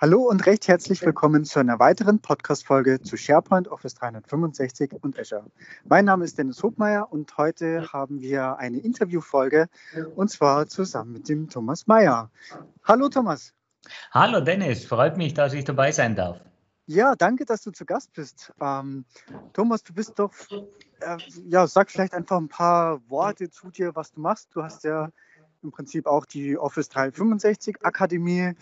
Hallo 0.00 0.20
und 0.20 0.46
recht 0.46 0.68
herzlich 0.68 1.04
willkommen 1.04 1.44
zu 1.44 1.58
einer 1.58 1.80
weiteren 1.80 2.20
Podcast-Folge 2.20 3.02
zu 3.02 3.16
SharePoint, 3.16 3.66
Office 3.66 3.94
365 3.94 4.92
und 5.02 5.18
Azure. 5.18 5.50
Mein 5.86 6.04
Name 6.04 6.24
ist 6.24 6.38
Dennis 6.38 6.62
Hobmeier 6.62 7.10
und 7.10 7.36
heute 7.36 7.92
haben 7.92 8.20
wir 8.20 8.58
eine 8.58 8.78
Interviewfolge 8.78 9.68
und 10.14 10.30
zwar 10.30 10.68
zusammen 10.68 11.14
mit 11.14 11.28
dem 11.28 11.48
Thomas 11.48 11.88
Meyer. 11.88 12.30
Hallo 12.84 13.08
Thomas. 13.08 13.54
Hallo 14.12 14.40
Dennis, 14.40 14.84
freut 14.84 15.16
mich, 15.16 15.34
dass 15.34 15.52
ich 15.52 15.64
dabei 15.64 15.90
sein 15.90 16.14
darf. 16.14 16.38
Ja, 16.86 17.16
danke, 17.16 17.44
dass 17.44 17.62
du 17.62 17.72
zu 17.72 17.84
Gast 17.84 18.12
bist. 18.12 18.52
Ähm, 18.60 19.04
Thomas, 19.52 19.82
du 19.82 19.92
bist 19.92 20.16
doch, 20.20 20.32
äh, 21.00 21.18
ja, 21.48 21.66
sag 21.66 21.90
vielleicht 21.90 22.14
einfach 22.14 22.36
ein 22.36 22.48
paar 22.48 23.00
Worte 23.10 23.50
zu 23.50 23.70
dir, 23.72 23.96
was 23.96 24.12
du 24.12 24.20
machst. 24.20 24.54
Du 24.54 24.62
hast 24.62 24.84
ja 24.84 25.10
im 25.62 25.70
Prinzip 25.70 26.06
auch 26.06 26.24
die 26.24 26.56
Office 26.56 26.88
365 26.88 27.76
Akademie. 27.82 28.52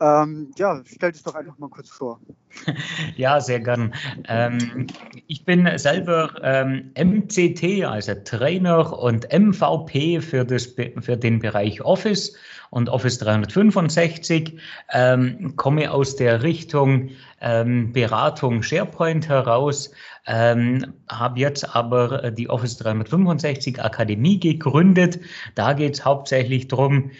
Ähm, 0.00 0.52
ja, 0.56 0.82
stell 0.86 1.12
dich 1.12 1.22
doch 1.22 1.34
einfach 1.34 1.58
mal 1.58 1.68
kurz 1.68 1.90
vor. 1.90 2.20
Ja, 3.16 3.40
sehr 3.40 3.60
gern. 3.60 3.92
Ähm, 4.28 4.86
ich 5.26 5.44
bin 5.44 5.68
selber 5.76 6.34
ähm, 6.42 6.92
MCT, 6.96 7.84
also 7.84 8.14
Trainer 8.24 8.96
und 8.98 9.26
MVP 9.32 10.20
für, 10.20 10.44
das, 10.44 10.74
für 11.00 11.16
den 11.16 11.40
Bereich 11.40 11.82
Office 11.82 12.36
und 12.74 12.88
Office 12.88 13.18
365, 13.18 14.58
ähm, 14.92 15.54
komme 15.54 15.92
aus 15.92 16.16
der 16.16 16.42
Richtung 16.42 17.10
ähm, 17.40 17.92
Beratung 17.92 18.64
SharePoint 18.64 19.28
heraus, 19.28 19.92
ähm, 20.26 20.94
habe 21.08 21.38
jetzt 21.38 21.76
aber 21.76 22.32
die 22.32 22.50
Office 22.50 22.76
365 22.78 23.80
Akademie 23.80 24.40
gegründet. 24.40 25.20
Da 25.54 25.72
geht 25.72 25.94
es 25.94 26.04
hauptsächlich 26.04 26.66
darum, 26.66 27.12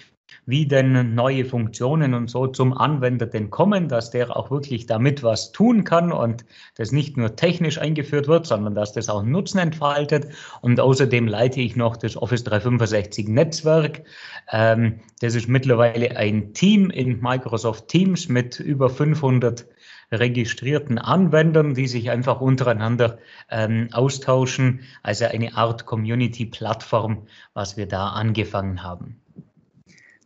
wie 0.47 0.67
denn 0.67 1.15
neue 1.15 1.45
Funktionen 1.45 2.15
und 2.15 2.29
so 2.29 2.47
zum 2.47 2.77
Anwender 2.77 3.27
denn 3.27 3.51
kommen, 3.51 3.89
dass 3.89 4.11
der 4.11 4.37
auch 4.37 4.51
wirklich 4.51 4.87
damit 4.87 5.23
was 5.23 5.53
tun 5.53 5.85
kann 5.85 6.13
und 6.13 6.45
das 6.77 6.93
nicht 6.93 7.17
nur 7.17 7.37
technisch 7.37 7.79
eingeführt 7.79 8.29
wird, 8.29 8.47
sondern 8.47 8.75
dass 8.75 8.93
das 8.93 9.09
auch 9.09 9.23
Nutzen 9.23 9.59
entfaltet. 9.59 10.29
Und 10.61 10.81
außerdem 10.81 11.27
leite 11.27 11.61
ich 11.61 11.77
noch 11.77 11.97
das 11.97 12.17
Office 12.17 12.45
365 12.45 13.29
Netzwerk. 13.29 14.03
Ähm, 14.51 15.01
das 15.21 15.35
ist 15.35 15.49
mittlerweile 15.49 16.17
ein 16.17 16.53
Team 16.53 16.91
in 16.91 17.21
Microsoft 17.21 17.89
Teams 17.89 18.29
mit 18.29 18.61
über 18.61 18.91
500 18.91 19.67
registrierten 20.13 20.99
Anwendern, 20.99 21.75
die 21.75 21.87
sich 21.87 22.11
einfach 22.11 22.41
untereinander 22.41 23.19
ähm, 23.51 23.89
austauschen. 23.93 24.81
Also 25.03 25.25
eine 25.25 25.57
Art 25.57 25.87
Community-Plattform, 25.87 27.27
was 27.55 27.77
wir 27.77 27.87
da 27.87 28.09
angefangen 28.09 28.83
haben. 28.83 29.24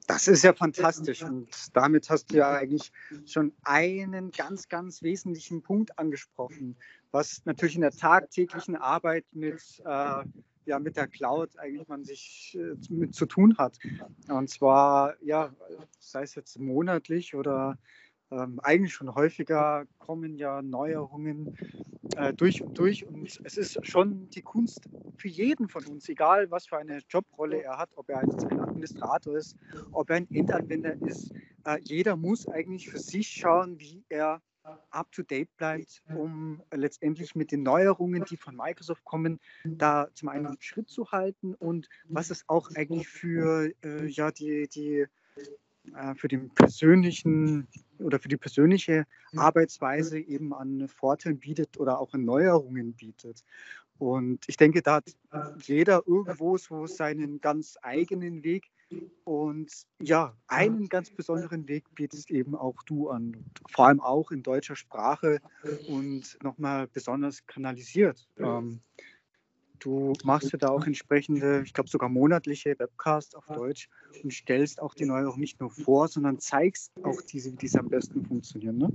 Das 0.08 0.26
ist 0.26 0.42
ja 0.42 0.54
fantastisch 0.54 1.22
und 1.22 1.48
damit 1.74 2.08
hast 2.08 2.32
du 2.32 2.38
ja 2.38 2.50
eigentlich 2.54 2.90
schon 3.26 3.52
einen 3.62 4.30
ganz, 4.30 4.68
ganz 4.70 5.02
wesentlichen 5.02 5.60
Punkt 5.60 5.98
angesprochen, 5.98 6.76
was 7.10 7.42
natürlich 7.44 7.74
in 7.74 7.82
der 7.82 7.90
tagtäglichen 7.90 8.74
Arbeit 8.74 9.26
mit, 9.32 9.62
äh, 9.84 10.24
ja, 10.64 10.78
mit 10.78 10.96
der 10.96 11.08
Cloud 11.08 11.58
eigentlich 11.58 11.86
man 11.88 12.04
sich 12.04 12.58
äh, 12.58 12.74
mit 12.88 13.14
zu 13.14 13.26
tun 13.26 13.58
hat. 13.58 13.78
Und 14.28 14.48
zwar, 14.48 15.14
ja, 15.22 15.54
sei 15.98 16.22
es 16.22 16.34
jetzt 16.34 16.58
monatlich 16.58 17.34
oder 17.34 17.76
ähm, 18.30 18.60
eigentlich 18.62 18.92
schon 18.92 19.14
häufiger 19.14 19.86
kommen 19.98 20.36
ja 20.36 20.62
Neuerungen 20.62 21.56
äh, 22.16 22.32
durch 22.34 22.62
und 22.62 22.78
durch. 22.78 23.06
Und 23.06 23.40
es 23.44 23.56
ist 23.56 23.86
schon 23.86 24.28
die 24.30 24.42
Kunst 24.42 24.88
für 25.16 25.28
jeden 25.28 25.68
von 25.68 25.84
uns, 25.86 26.08
egal 26.08 26.50
was 26.50 26.66
für 26.66 26.78
eine 26.78 27.00
Jobrolle 27.08 27.62
er 27.62 27.78
hat, 27.78 27.90
ob 27.96 28.08
er 28.10 28.22
jetzt 28.24 28.44
ein 28.44 28.60
Administrator 28.60 29.36
ist, 29.36 29.56
ob 29.92 30.10
er 30.10 30.16
ein 30.16 30.30
Endanwender 30.30 30.94
ist. 31.02 31.32
Äh, 31.64 31.78
jeder 31.82 32.16
muss 32.16 32.46
eigentlich 32.48 32.90
für 32.90 32.98
sich 32.98 33.28
schauen, 33.28 33.78
wie 33.78 34.04
er 34.08 34.42
up-to-date 34.90 35.56
bleibt, 35.56 36.02
um 36.14 36.62
letztendlich 36.72 37.34
mit 37.34 37.52
den 37.52 37.62
Neuerungen, 37.62 38.24
die 38.24 38.36
von 38.36 38.56
Microsoft 38.56 39.04
kommen, 39.04 39.40
da 39.64 40.08
zum 40.14 40.28
einen 40.28 40.56
Schritt 40.60 40.88
zu 40.88 41.10
halten 41.10 41.54
und 41.54 41.88
was 42.04 42.30
es 42.30 42.44
auch 42.48 42.70
eigentlich 42.74 43.08
für 43.08 43.72
äh, 43.82 44.06
ja, 44.06 44.30
die, 44.30 44.68
die 44.68 45.06
äh, 45.94 46.14
für 46.14 46.28
den 46.28 46.50
persönlichen 46.50 47.68
oder 48.00 48.18
für 48.18 48.28
die 48.28 48.36
persönliche 48.36 49.06
Arbeitsweise 49.36 50.18
eben 50.18 50.54
an 50.54 50.88
Vorteilen 50.88 51.38
bietet 51.38 51.78
oder 51.78 52.00
auch 52.00 52.14
an 52.14 52.24
Neuerungen 52.24 52.94
bietet. 52.94 53.44
Und 53.98 54.44
ich 54.46 54.56
denke, 54.56 54.80
da 54.80 54.96
hat 54.96 55.16
jeder 55.62 56.02
irgendwo 56.06 56.56
so 56.56 56.86
seinen 56.86 57.40
ganz 57.40 57.76
eigenen 57.82 58.44
Weg. 58.44 58.70
Und 59.24 59.70
ja, 60.00 60.34
einen 60.46 60.88
ganz 60.88 61.10
besonderen 61.10 61.68
Weg 61.68 61.84
bietest 61.94 62.30
eben 62.30 62.54
auch 62.54 62.82
du 62.84 63.10
an. 63.10 63.36
Vor 63.68 63.86
allem 63.86 64.00
auch 64.00 64.30
in 64.30 64.42
deutscher 64.42 64.76
Sprache 64.76 65.40
und 65.88 66.38
nochmal 66.42 66.86
besonders 66.86 67.46
kanalisiert. 67.46 68.26
Ähm, 68.38 68.80
Du 69.80 70.12
machst 70.24 70.52
ja 70.52 70.58
da 70.58 70.68
auch 70.68 70.86
entsprechende, 70.86 71.62
ich 71.64 71.72
glaube 71.72 71.88
sogar 71.88 72.08
monatliche 72.08 72.78
Webcasts 72.78 73.34
auf 73.34 73.46
Deutsch 73.46 73.88
und 74.22 74.32
stellst 74.32 74.82
auch 74.82 74.94
die 74.94 75.04
Neuerungen 75.04 75.40
nicht 75.40 75.60
nur 75.60 75.70
vor, 75.70 76.08
sondern 76.08 76.38
zeigst 76.38 76.92
auch 77.02 77.20
diese, 77.22 77.52
wie 77.52 77.56
diese 77.56 77.78
am 77.78 77.88
besten 77.88 78.24
funktionieren. 78.24 78.78
Ne? 78.78 78.92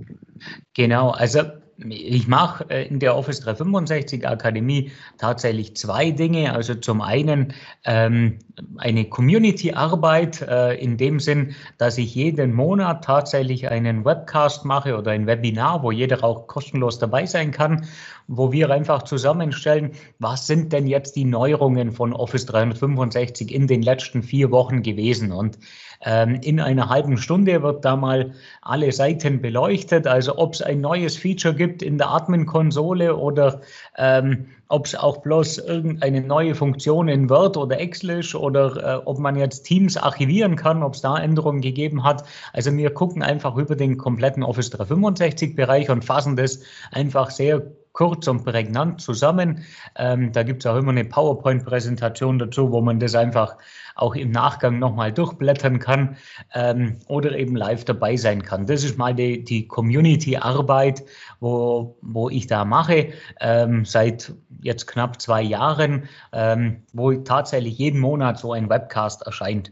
Genau, 0.74 1.10
also 1.10 1.40
ich 1.78 2.28
mache 2.28 2.64
äh, 2.70 2.86
in 2.86 3.00
der 3.00 3.16
Office 3.16 3.40
365 3.40 4.26
Akademie 4.26 4.92
tatsächlich 5.18 5.76
zwei 5.76 6.10
Dinge. 6.10 6.52
Also 6.52 6.74
zum 6.74 7.00
einen 7.00 7.52
ähm, 7.84 8.38
eine 8.76 9.04
Community-Arbeit 9.06 10.42
äh, 10.42 10.74
in 10.74 10.96
dem 10.96 11.18
Sinn, 11.18 11.54
dass 11.78 11.98
ich 11.98 12.14
jeden 12.14 12.54
Monat 12.54 13.04
tatsächlich 13.04 13.68
einen 13.68 14.04
Webcast 14.04 14.64
mache 14.64 14.96
oder 14.96 15.10
ein 15.10 15.26
Webinar, 15.26 15.82
wo 15.82 15.90
jeder 15.90 16.22
auch 16.22 16.46
kostenlos 16.46 16.98
dabei 16.98 17.26
sein 17.26 17.50
kann, 17.50 17.86
wo 18.28 18.52
wir 18.52 18.70
einfach 18.70 19.02
zusammenstellen, 19.02 19.92
was 20.18 20.46
sind 20.46 20.72
denn 20.72 20.86
jetzt 20.86 21.16
die 21.16 21.24
Neuerungen 21.24 21.92
von 21.92 22.12
Office 22.12 22.46
365 22.46 23.52
in 23.52 23.66
den 23.66 23.82
letzten 23.82 24.22
vier 24.22 24.50
Wochen 24.50 24.82
gewesen. 24.82 25.32
Und 25.32 25.58
ähm, 26.04 26.38
in 26.42 26.60
einer 26.60 26.88
halben 26.88 27.18
Stunde 27.18 27.62
wird 27.62 27.84
da 27.84 27.96
mal 27.96 28.32
alle 28.62 28.92
Seiten 28.92 29.40
beleuchtet, 29.40 30.06
also 30.06 30.38
ob 30.38 30.54
es 30.54 30.62
ein 30.62 30.80
neues 30.80 31.16
Feature 31.16 31.54
gibt 31.54 31.63
in 31.66 31.98
der 31.98 32.10
Admin-Konsole 32.10 33.16
oder 33.16 33.60
ähm, 33.96 34.46
ob 34.68 34.86
es 34.86 34.94
auch 34.94 35.18
bloß 35.18 35.58
irgendeine 35.58 36.20
neue 36.20 36.54
Funktion 36.54 37.08
in 37.08 37.28
Word 37.30 37.56
oder 37.56 37.78
Excel 37.78 38.18
ist 38.20 38.34
oder 38.34 38.76
äh, 38.76 39.02
ob 39.04 39.18
man 39.18 39.36
jetzt 39.36 39.62
Teams 39.64 39.96
archivieren 39.96 40.56
kann, 40.56 40.82
ob 40.82 40.94
es 40.94 41.00
da 41.00 41.16
Änderungen 41.18 41.60
gegeben 41.60 42.04
hat. 42.04 42.24
Also 42.52 42.74
wir 42.76 42.90
gucken 42.90 43.22
einfach 43.22 43.56
über 43.56 43.76
den 43.76 43.98
kompletten 43.98 44.42
Office 44.42 44.72
365-Bereich 44.72 45.90
und 45.90 46.04
fassen 46.04 46.36
das 46.36 46.60
einfach 46.90 47.30
sehr 47.30 47.62
kurz 47.94 48.26
und 48.26 48.44
prägnant 48.44 49.00
zusammen. 49.00 49.64
Ähm, 49.96 50.32
da 50.32 50.42
gibt 50.42 50.62
es 50.62 50.66
auch 50.70 50.76
immer 50.76 50.90
eine 50.90 51.04
PowerPoint-Präsentation 51.04 52.38
dazu, 52.38 52.70
wo 52.72 52.82
man 52.82 52.98
das 52.98 53.14
einfach 53.14 53.56
auch 53.94 54.16
im 54.16 54.32
Nachgang 54.32 54.80
nochmal 54.80 55.12
durchblättern 55.12 55.78
kann 55.78 56.16
ähm, 56.52 56.98
oder 57.06 57.38
eben 57.38 57.54
live 57.54 57.84
dabei 57.84 58.16
sein 58.16 58.42
kann. 58.42 58.66
Das 58.66 58.82
ist 58.82 58.98
mal 58.98 59.14
die, 59.14 59.44
die 59.44 59.68
Community-Arbeit, 59.68 61.04
wo, 61.38 61.96
wo 62.02 62.28
ich 62.28 62.48
da 62.48 62.64
mache, 62.64 63.12
ähm, 63.40 63.84
seit 63.84 64.32
jetzt 64.60 64.88
knapp 64.88 65.22
zwei 65.22 65.42
Jahren, 65.42 66.08
ähm, 66.32 66.82
wo 66.92 67.12
tatsächlich 67.12 67.78
jeden 67.78 68.00
Monat 68.00 68.38
so 68.38 68.52
ein 68.52 68.68
Webcast 68.68 69.22
erscheint. 69.22 69.70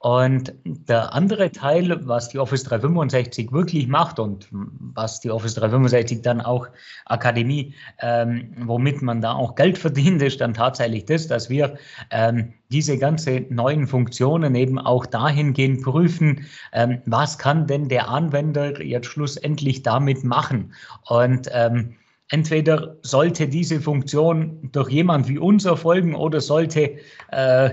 Und 0.00 0.54
der 0.64 1.12
andere 1.12 1.50
Teil, 1.50 2.06
was 2.06 2.28
die 2.28 2.38
Office 2.38 2.62
365 2.62 3.50
wirklich 3.50 3.88
macht 3.88 4.20
und 4.20 4.46
was 4.50 5.18
die 5.18 5.30
Office 5.30 5.54
365 5.54 6.22
dann 6.22 6.40
auch 6.40 6.68
Akademie, 7.06 7.74
ähm, 8.00 8.54
womit 8.60 9.02
man 9.02 9.20
da 9.20 9.32
auch 9.32 9.56
Geld 9.56 9.76
verdient, 9.76 10.22
ist 10.22 10.40
dann 10.40 10.54
tatsächlich 10.54 11.04
das, 11.06 11.26
dass 11.26 11.50
wir 11.50 11.78
ähm, 12.12 12.52
diese 12.70 12.96
ganze 12.96 13.46
neuen 13.50 13.88
Funktionen 13.88 14.54
eben 14.54 14.78
auch 14.78 15.04
dahingehend 15.04 15.82
prüfen, 15.82 16.46
ähm, 16.72 17.02
was 17.06 17.36
kann 17.36 17.66
denn 17.66 17.88
der 17.88 18.08
Anwender 18.08 18.80
jetzt 18.80 19.08
schlussendlich 19.08 19.82
damit 19.82 20.22
machen. 20.22 20.74
Und 21.08 21.48
ähm, 21.52 21.96
entweder 22.30 22.96
sollte 23.02 23.48
diese 23.48 23.80
Funktion 23.80 24.70
durch 24.70 24.90
jemand 24.90 25.28
wie 25.28 25.38
uns 25.38 25.64
erfolgen 25.64 26.14
oder 26.14 26.40
sollte 26.40 26.98
äh, 27.32 27.70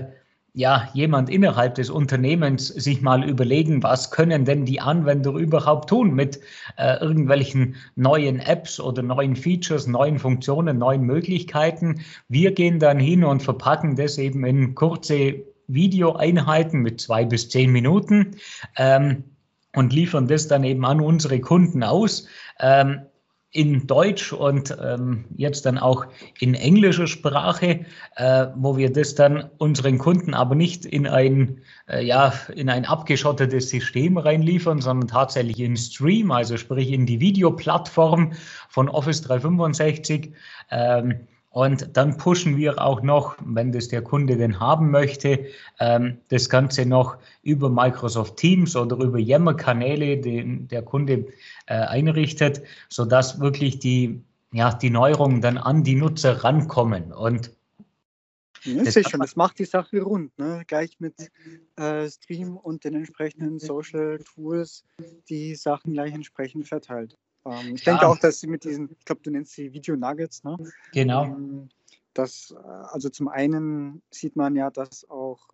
ja, 0.56 0.88
jemand 0.94 1.28
innerhalb 1.28 1.74
des 1.74 1.90
Unternehmens 1.90 2.68
sich 2.68 3.02
mal 3.02 3.28
überlegen, 3.28 3.82
was 3.82 4.10
können 4.10 4.46
denn 4.46 4.64
die 4.64 4.80
Anwender 4.80 5.32
überhaupt 5.32 5.90
tun 5.90 6.14
mit 6.14 6.40
äh, 6.78 6.98
irgendwelchen 6.98 7.74
neuen 7.94 8.40
Apps 8.40 8.80
oder 8.80 9.02
neuen 9.02 9.36
Features, 9.36 9.86
neuen 9.86 10.18
Funktionen, 10.18 10.78
neuen 10.78 11.02
Möglichkeiten. 11.02 12.00
Wir 12.28 12.52
gehen 12.52 12.78
dann 12.78 12.98
hin 12.98 13.22
und 13.22 13.42
verpacken 13.42 13.96
das 13.96 14.16
eben 14.16 14.46
in 14.46 14.74
kurze 14.74 15.42
Videoeinheiten 15.68 16.80
mit 16.80 17.02
zwei 17.02 17.26
bis 17.26 17.50
zehn 17.50 17.70
Minuten 17.70 18.36
ähm, 18.78 19.24
und 19.74 19.92
liefern 19.92 20.26
das 20.26 20.48
dann 20.48 20.64
eben 20.64 20.86
an 20.86 21.02
unsere 21.02 21.38
Kunden 21.38 21.82
aus. 21.82 22.28
Ähm, 22.60 23.02
in 23.52 23.86
Deutsch 23.86 24.32
und 24.32 24.76
ähm, 24.82 25.24
jetzt 25.36 25.64
dann 25.66 25.78
auch 25.78 26.06
in 26.38 26.54
englischer 26.54 27.06
Sprache, 27.06 27.86
äh, 28.16 28.46
wo 28.54 28.76
wir 28.76 28.92
das 28.92 29.14
dann 29.14 29.50
unseren 29.58 29.98
Kunden 29.98 30.34
aber 30.34 30.54
nicht 30.54 30.84
in 30.84 31.06
ein, 31.06 31.62
äh, 31.88 32.04
ja, 32.04 32.34
in 32.54 32.68
ein 32.68 32.84
abgeschottetes 32.84 33.70
System 33.70 34.18
reinliefern, 34.18 34.80
sondern 34.80 35.08
tatsächlich 35.08 35.60
in 35.60 35.76
Stream, 35.76 36.30
also 36.32 36.56
sprich 36.56 36.90
in 36.90 37.06
die 37.06 37.20
Videoplattform 37.20 38.32
von 38.68 38.88
Office 38.88 39.22
365. 39.22 40.34
Ähm, 40.70 41.20
und 41.56 41.96
dann 41.96 42.18
pushen 42.18 42.58
wir 42.58 42.82
auch 42.82 43.00
noch, 43.00 43.34
wenn 43.42 43.72
das 43.72 43.88
der 43.88 44.02
Kunde 44.02 44.36
denn 44.36 44.60
haben 44.60 44.90
möchte, 44.90 45.46
ähm, 45.80 46.18
das 46.28 46.50
Ganze 46.50 46.84
noch 46.84 47.16
über 47.42 47.70
Microsoft 47.70 48.36
Teams 48.36 48.76
oder 48.76 48.98
über 48.98 49.18
Yammer-Kanäle, 49.18 50.18
den 50.18 50.68
der 50.68 50.82
Kunde 50.82 51.28
äh, 51.64 51.76
einrichtet, 51.76 52.60
sodass 52.90 53.40
wirklich 53.40 53.78
die, 53.78 54.20
ja, 54.52 54.74
die 54.74 54.90
Neuerungen 54.90 55.40
dann 55.40 55.56
an 55.56 55.82
die 55.82 55.94
Nutzer 55.94 56.44
rankommen. 56.44 57.10
Und 57.10 57.50
ja, 58.64 58.84
das, 58.84 59.00
schon, 59.08 59.20
das 59.20 59.34
macht 59.34 59.58
die 59.58 59.64
Sache 59.64 60.02
rund, 60.02 60.38
ne? 60.38 60.62
gleich 60.66 61.00
mit 61.00 61.14
äh, 61.76 62.06
Stream 62.10 62.58
und 62.58 62.84
den 62.84 62.96
entsprechenden 62.96 63.60
Social 63.60 64.18
Tools 64.18 64.84
die 65.30 65.54
Sachen 65.54 65.94
gleich 65.94 66.12
entsprechend 66.12 66.68
verteilt. 66.68 67.16
Ähm, 67.46 67.74
ich 67.74 67.84
denke 67.84 68.06
auch, 68.06 68.18
dass 68.18 68.40
sie 68.40 68.46
mit 68.46 68.64
diesen, 68.64 68.90
ich 68.98 69.04
glaube, 69.04 69.22
du 69.22 69.30
nennst 69.30 69.52
sie 69.52 69.72
Video 69.72 69.96
Nuggets, 69.96 70.42
ne? 70.44 70.56
Genau. 70.92 71.24
Ähm, 71.24 71.68
das, 72.14 72.54
äh, 72.56 72.66
also 72.66 73.08
zum 73.08 73.28
einen 73.28 74.02
sieht 74.10 74.36
man 74.36 74.56
ja, 74.56 74.70
dass 74.70 75.08
auch, 75.10 75.48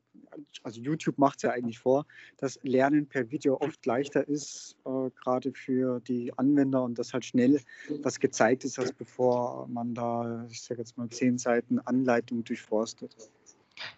also 0.62 0.80
YouTube 0.80 1.18
macht 1.18 1.38
es 1.38 1.42
ja 1.42 1.50
eigentlich 1.50 1.78
vor, 1.78 2.06
dass 2.36 2.58
Lernen 2.62 3.06
per 3.08 3.30
Video 3.30 3.58
oft 3.60 3.84
leichter 3.84 4.26
ist, 4.28 4.76
äh, 4.84 5.10
gerade 5.22 5.52
für 5.52 6.00
die 6.00 6.32
Anwender 6.38 6.84
und 6.84 6.98
dass 6.98 7.12
halt 7.12 7.24
schnell 7.24 7.60
was 8.02 8.20
gezeigt 8.20 8.64
ist, 8.64 8.78
als 8.78 8.92
bevor 8.92 9.66
man 9.68 9.94
da, 9.94 10.46
ich 10.50 10.62
sage 10.62 10.80
jetzt 10.80 10.96
mal, 10.96 11.08
zehn 11.08 11.38
Seiten 11.38 11.78
Anleitung 11.80 12.44
durchforstet. 12.44 13.16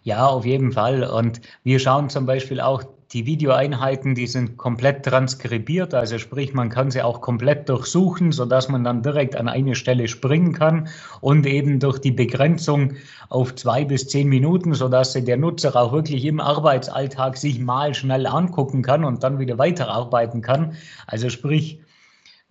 Ja, 0.03 0.27
auf 0.27 0.45
jeden 0.45 0.71
Fall. 0.71 1.03
Und 1.03 1.41
wir 1.63 1.79
schauen 1.79 2.09
zum 2.09 2.25
Beispiel 2.25 2.61
auch 2.61 2.83
die 3.11 3.25
Videoeinheiten, 3.25 4.15
die 4.15 4.27
sind 4.27 4.57
komplett 4.57 5.05
transkribiert, 5.05 5.93
also 5.93 6.17
sprich, 6.17 6.53
man 6.53 6.69
kann 6.69 6.89
sie 6.91 7.01
auch 7.01 7.21
komplett 7.21 7.69
durchsuchen, 7.69 8.31
sodass 8.31 8.67
man 8.67 8.83
dann 8.83 9.03
direkt 9.03 9.35
an 9.35 9.47
eine 9.47 9.75
Stelle 9.75 10.07
springen 10.07 10.53
kann 10.53 10.89
und 11.21 11.45
eben 11.45 11.79
durch 11.79 11.99
die 11.99 12.11
Begrenzung 12.11 12.93
auf 13.29 13.55
zwei 13.55 13.85
bis 13.85 14.07
zehn 14.07 14.27
Minuten, 14.27 14.73
sodass 14.73 15.13
sie 15.13 15.23
der 15.23 15.37
Nutzer 15.37 15.75
auch 15.75 15.93
wirklich 15.93 16.25
im 16.25 16.39
Arbeitsalltag 16.39 17.37
sich 17.37 17.59
mal 17.59 17.93
schnell 17.93 18.25
angucken 18.25 18.81
kann 18.81 19.05
und 19.05 19.23
dann 19.23 19.39
wieder 19.39 19.57
weiterarbeiten 19.57 20.41
kann. 20.41 20.73
Also 21.05 21.29
sprich, 21.29 21.79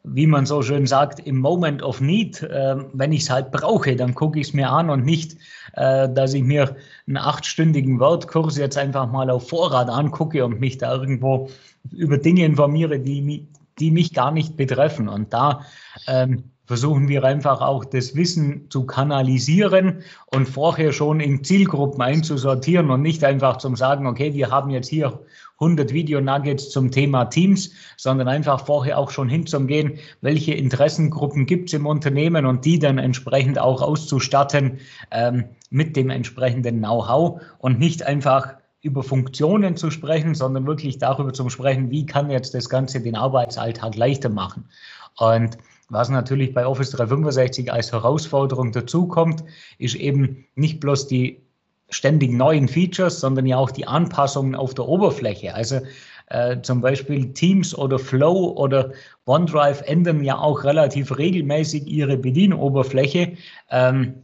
wie 0.05 0.27
man 0.27 0.45
so 0.45 0.63
schön 0.63 0.87
sagt, 0.87 1.19
im 1.21 1.39
Moment 1.39 1.83
of 1.83 2.01
Need, 2.01 2.43
äh, 2.43 2.77
wenn 2.93 3.13
ich 3.13 3.23
es 3.23 3.31
halt 3.31 3.51
brauche, 3.51 3.97
dann 3.97 4.15
gucke 4.15 4.39
ich 4.39 4.49
es 4.49 4.53
mir 4.53 4.71
an 4.71 4.91
und 4.91 5.05
nicht, 5.05 5.37
äh, 5.73 6.09
dass 6.11 6.35
ich 6.35 6.43
mir 6.43 6.77
einen 7.07 7.17
achtstündigen 7.17 7.99
Wortkurs 7.99 8.59
jetzt 8.59 8.77
einfach 8.77 9.11
mal 9.11 9.31
auf 9.31 9.49
Vorrat 9.49 9.89
angucke 9.89 10.45
und 10.45 10.61
mich 10.61 10.77
da 10.77 10.95
irgendwo 10.95 11.49
über 11.91 12.19
Dinge 12.19 12.45
informiere, 12.45 13.01
die, 13.01 13.49
die 13.79 13.91
mich 13.91 14.13
gar 14.13 14.31
nicht 14.31 14.57
betreffen. 14.59 15.09
Und 15.09 15.33
da 15.33 15.65
ähm, 16.07 16.45
versuchen 16.67 17.09
wir 17.09 17.25
einfach 17.25 17.61
auch 17.61 17.85
das 17.85 18.17
Wissen 18.17 18.71
zu 18.71 18.87
kanalisieren 18.87 20.03
und 20.27 20.49
vorher 20.49 20.93
schon 20.93 21.21
in 21.21 21.45
Zielgruppen 21.45 22.01
einzusortieren 22.01 22.91
und 22.91 23.03
nicht 23.03 23.23
einfach 23.25 23.59
zum 23.59 23.77
sagen, 23.77 24.07
okay, 24.07 24.35
wir 24.35 24.51
haben 24.51 24.71
jetzt 24.71 24.89
hier 24.89 25.21
100 25.61 25.93
Video-Nuggets 25.93 26.71
zum 26.71 26.91
Thema 26.91 27.27
Teams, 27.27 27.73
sondern 27.97 28.29
einfach 28.29 28.67
vorher 28.67 28.99
auch 28.99 29.11
schon 29.11 29.29
hinzugehen, 29.29 29.99
welche 30.21 30.55
Interessengruppen 30.55 31.47
gibt 31.47 31.69
es 31.69 31.75
im 31.75 31.87
Unternehmen 31.87 32.47
und 32.47 32.65
die 32.65 32.79
dann 32.79 32.99
entsprechend 32.99 33.59
auch 33.59 33.81
auszustatten 33.81 34.79
ähm, 35.11 35.45
mit 35.71 35.97
dem 35.97 36.11
entsprechenden 36.11 36.79
Know-how 36.79 37.41
und 37.59 37.79
nicht 37.79 38.03
einfach 38.03 38.55
über 38.81 39.03
Funktionen 39.03 39.77
zu 39.77 39.91
sprechen, 39.91 40.35
sondern 40.35 40.67
wirklich 40.67 40.99
darüber 40.99 41.33
zu 41.33 41.49
sprechen, 41.49 41.91
wie 41.91 42.05
kann 42.05 42.31
jetzt 42.31 42.55
das 42.55 42.69
Ganze 42.69 43.01
den 43.01 43.17
Arbeitsalltag 43.17 43.97
leichter 43.97 44.29
machen. 44.29 44.69
Und 45.17 45.57
was 45.89 46.09
natürlich 46.09 46.55
bei 46.55 46.67
Office 46.67 46.91
365 46.91 47.73
als 47.73 47.93
Herausforderung 47.93 48.73
dazukommt, 48.73 49.45
ist 49.79 49.95
eben 49.95 50.47
nicht 50.55 50.81
bloß 50.81 51.07
die 51.07 51.43
ständig 51.91 52.33
neuen 52.33 52.69
Features, 52.69 53.21
sondern 53.21 53.47
ja 53.47 53.57
auch 53.59 53.71
die 53.71 53.87
Anpassungen 53.87 54.55
auf 54.55 54.75
der 54.75 54.89
Oberfläche. 54.89 55.55
Also 55.55 55.81
äh, 56.27 56.61
zum 56.63 56.81
Beispiel 56.81 57.33
Teams 57.33 57.77
oder 57.77 57.99
Flow 57.99 58.55
oder 58.57 58.93
OneDrive 59.27 59.83
ändern 59.83 60.25
ja 60.25 60.39
auch 60.39 60.65
relativ 60.65 61.17
regelmäßig 61.17 61.87
ihre 61.87 62.17
Bedienoberfläche. 62.17 63.37
Ähm, 63.71 64.15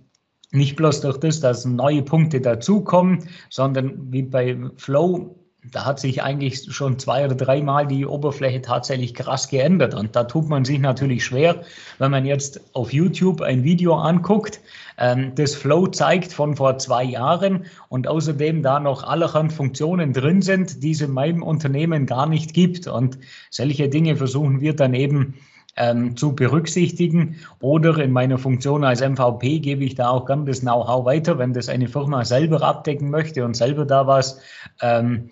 nicht 0.53 0.77
bloß 0.77 1.03
durch 1.03 1.19
das, 1.19 1.41
dass 1.41 1.65
neue 1.65 2.03
Punkte 2.03 2.41
dazukommen, 2.41 3.29
sondern 3.51 4.12
wie 4.12 4.23
bei 4.23 4.59
Flow 4.77 5.39
da 5.62 5.85
hat 5.85 6.01
sich 6.01 6.23
eigentlich 6.23 6.73
schon 6.73 6.99
zwei 6.99 7.25
oder 7.25 7.35
dreimal 7.35 7.87
die 7.87 8.07
Oberfläche 8.07 8.62
tatsächlich 8.62 9.15
krass 9.15 9.49
geändert. 9.49 9.95
Und 9.95 10.17
da 10.17 10.25
tut 10.25 10.49
man 10.49 10.65
sich 10.65 10.79
natürlich 10.79 11.25
schwer, 11.25 11.62
wenn 11.99 12.11
man 12.11 12.25
jetzt 12.25 12.61
auf 12.75 12.93
YouTube 12.93 13.43
ein 13.43 13.62
Video 13.62 13.95
anguckt, 13.95 14.61
ähm, 14.97 15.33
das 15.35 15.55
Flow 15.55 15.87
zeigt 15.87 16.33
von 16.33 16.57
vor 16.57 16.79
zwei 16.79 17.05
Jahren 17.05 17.67
und 17.89 18.09
außerdem 18.09 18.62
da 18.62 18.81
noch 18.81 19.03
allerhand 19.03 19.53
Funktionen 19.53 20.12
drin 20.12 20.41
sind, 20.41 20.83
die 20.83 20.93
es 20.93 21.03
in 21.03 21.12
meinem 21.12 21.43
Unternehmen 21.43 22.07
gar 22.07 22.27
nicht 22.27 22.55
gibt. 22.55 22.87
Und 22.87 23.19
solche 23.51 23.89
Dinge 23.89 24.17
versuchen 24.17 24.61
wir 24.61 24.75
dann 24.75 24.95
eben 24.95 25.35
ähm, 25.77 26.17
zu 26.17 26.35
berücksichtigen. 26.35 27.37
Oder 27.61 27.99
in 27.99 28.12
meiner 28.12 28.39
Funktion 28.39 28.83
als 28.83 29.01
MVP 29.03 29.59
gebe 29.59 29.85
ich 29.85 29.95
da 29.95 30.09
auch 30.09 30.25
gern 30.25 30.47
das 30.47 30.61
Know-how 30.61 31.05
weiter, 31.05 31.39
wenn 31.39 31.53
das 31.53 31.69
eine 31.69 31.89
Firma 31.89 32.25
selber 32.25 32.62
abdecken 32.62 33.11
möchte 33.11 33.45
und 33.45 33.57
selber 33.57 33.85
da 33.85 34.07
was 34.07 34.41
ähm, 34.81 35.31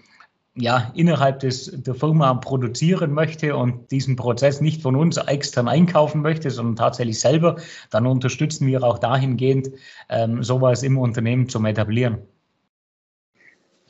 ja, 0.60 0.90
innerhalb 0.94 1.40
des, 1.40 1.70
der 1.72 1.94
Firma 1.94 2.34
produzieren 2.34 3.12
möchte 3.12 3.56
und 3.56 3.90
diesen 3.90 4.16
Prozess 4.16 4.60
nicht 4.60 4.82
von 4.82 4.96
uns 4.96 5.16
extern 5.16 5.68
einkaufen 5.68 6.20
möchte, 6.20 6.50
sondern 6.50 6.76
tatsächlich 6.76 7.20
selber, 7.20 7.56
dann 7.90 8.06
unterstützen 8.06 8.66
wir 8.66 8.82
auch 8.82 8.98
dahingehend, 8.98 9.70
ähm, 10.08 10.42
sowas 10.42 10.82
im 10.82 10.98
Unternehmen 10.98 11.48
zum 11.48 11.64
etablieren. 11.64 12.18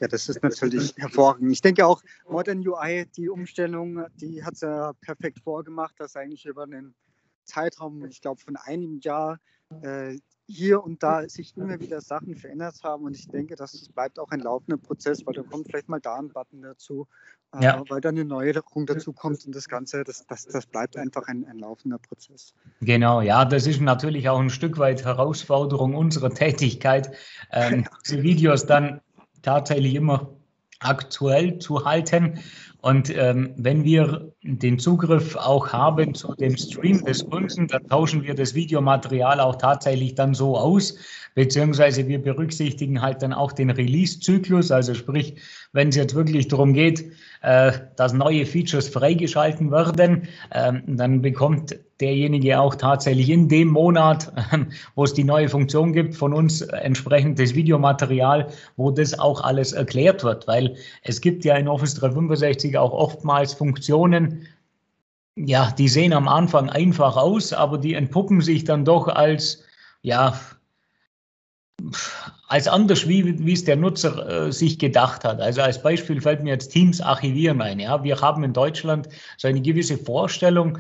Ja, 0.00 0.06
das 0.06 0.28
ist 0.28 0.42
natürlich 0.42 0.94
hervorragend. 0.96 1.50
Ich 1.50 1.60
denke 1.60 1.84
auch, 1.84 2.02
Modern 2.28 2.66
UI, 2.66 3.06
die 3.16 3.28
Umstellung, 3.28 4.04
die 4.14 4.44
hat 4.44 4.54
es 4.54 4.60
ja 4.60 4.92
perfekt 5.00 5.40
vorgemacht, 5.40 5.94
dass 5.98 6.14
eigentlich 6.14 6.44
über 6.46 6.64
einen 6.64 6.94
Zeitraum, 7.44 8.04
ich 8.04 8.20
glaube, 8.20 8.40
von 8.40 8.56
einem 8.56 9.00
Jahr 9.02 9.38
äh, 9.82 10.18
hier 10.48 10.82
und 10.82 11.02
da 11.02 11.28
sich 11.28 11.54
immer 11.56 11.78
wieder 11.78 12.00
Sachen 12.00 12.34
verändert 12.34 12.76
haben 12.82 13.04
und 13.04 13.14
ich 13.14 13.28
denke, 13.28 13.54
das 13.54 13.88
bleibt 13.90 14.18
auch 14.18 14.30
ein 14.30 14.40
laufender 14.40 14.78
Prozess, 14.78 15.26
weil 15.26 15.34
da 15.34 15.42
kommt 15.42 15.66
vielleicht 15.68 15.90
mal 15.90 16.00
da 16.00 16.16
ein 16.16 16.30
Button 16.30 16.62
dazu, 16.62 17.06
äh, 17.54 17.64
ja. 17.64 17.82
weil 17.88 18.00
dann 18.00 18.14
eine 18.14 18.25
Neuerung 18.25 18.87
dazu 18.87 19.12
kommt 19.12 19.44
und 19.44 19.54
das 19.54 19.68
Ganze, 19.68 20.04
das, 20.04 20.26
das, 20.26 20.46
das 20.46 20.66
bleibt 20.66 20.96
einfach 20.96 21.28
ein, 21.28 21.44
ein 21.44 21.58
laufender 21.58 21.99
Prozess. 21.99 22.54
Genau, 22.80 23.20
ja, 23.20 23.44
das 23.44 23.66
ist 23.66 23.82
natürlich 23.82 24.30
auch 24.30 24.40
ein 24.40 24.49
Stück 24.49 24.78
weit 24.78 25.04
Herausforderung 25.04 25.94
unserer 25.94 26.30
Tätigkeit, 26.30 27.14
ähm, 27.52 27.80
ja. 27.84 27.90
diese 28.06 28.23
Videos 28.23 28.64
dann 28.64 29.02
tatsächlich 29.42 29.94
immer 29.94 30.38
aktuell 30.80 31.58
zu 31.58 31.85
halten. 31.85 32.38
Und 32.80 33.11
ähm, 33.11 33.54
wenn 33.56 33.85
wir 33.85 34.32
den 34.42 34.78
Zugriff 34.78 35.35
auch 35.35 35.73
haben 35.73 36.14
zu 36.14 36.35
dem 36.35 36.56
Stream 36.56 37.04
des 37.04 37.28
Kunden, 37.28 37.66
dann 37.66 37.87
tauschen 37.88 38.23
wir 38.23 38.35
das 38.35 38.54
Videomaterial 38.54 39.40
auch 39.40 39.56
tatsächlich 39.56 40.14
dann 40.14 40.35
so 40.35 40.56
aus, 40.56 40.97
beziehungsweise 41.38 42.09
wir 42.09 42.21
berücksichtigen 42.21 43.00
halt 43.00 43.23
dann 43.23 43.33
auch 43.33 43.52
den 43.52 43.71
Release-Zyklus, 43.71 44.73
also 44.73 44.92
sprich, 44.92 45.37
wenn 45.73 45.90
es 45.90 45.95
jetzt 45.95 46.16
wirklich 46.16 46.49
darum 46.49 46.73
geht, 46.73 47.12
äh, 47.42 47.71
dass 47.95 48.12
neue 48.12 48.45
Features 48.45 48.88
freigeschalten 48.88 49.71
werden, 49.71 50.26
äh, 50.50 50.73
dann 50.88 51.23
bekommt 51.23 51.78
derjenige 52.00 52.59
auch 52.59 52.75
tatsächlich 52.75 53.30
in 53.30 53.49
dem 53.49 53.68
Monat, 53.68 54.33
äh, 54.50 54.64
wo 54.97 55.04
es 55.04 55.14
die 55.14 55.23
neue 55.23 55.49
Funktion 55.49 55.92
gibt, 55.92 56.16
von 56.16 56.35
uns 56.35 56.61
entsprechend 56.61 57.38
das 57.38 57.54
Videomaterial, 57.54 58.49
wo 58.76 58.90
das 58.90 59.16
auch 59.16 59.40
alles 59.45 59.73
erklärt 59.73 60.25
wird, 60.25 60.49
weil 60.49 60.75
es 61.04 61.21
gibt 61.21 61.45
ja 61.45 61.54
in 61.54 61.68
Office 61.68 61.95
365 61.95 62.76
auch 62.76 62.90
oftmals 62.90 63.54
Funktionen, 63.54 64.49
ja, 65.37 65.71
die 65.71 65.87
sehen 65.87 66.12
am 66.12 66.26
Anfang 66.26 66.68
einfach 66.68 67.16
aus, 67.16 67.52
aber 67.52 67.78
die 67.78 67.95
entpuppen 67.95 68.40
sich 68.40 68.64
dann 68.64 68.85
doch 68.85 69.07
als, 69.07 69.62
ja, 70.02 70.37
als 72.49 72.66
anders, 72.66 73.08
wie, 73.08 73.44
wie 73.44 73.52
es 73.52 73.64
der 73.64 73.76
Nutzer 73.76 74.47
äh, 74.47 74.52
sich 74.52 74.78
gedacht 74.78 75.25
hat. 75.25 75.40
Also 75.40 75.62
als 75.62 75.82
Beispiel 75.82 76.20
fällt 76.20 76.42
mir 76.42 76.50
jetzt 76.50 76.70
Teams 76.70 77.00
archivieren 77.00 77.61
ein. 77.62 77.78
Ja, 77.78 78.02
wir 78.02 78.20
haben 78.20 78.42
in 78.42 78.52
Deutschland 78.52 79.08
so 79.37 79.49
eine 79.49 79.61
gewisse 79.61 79.97
Vorstellung 79.97 80.78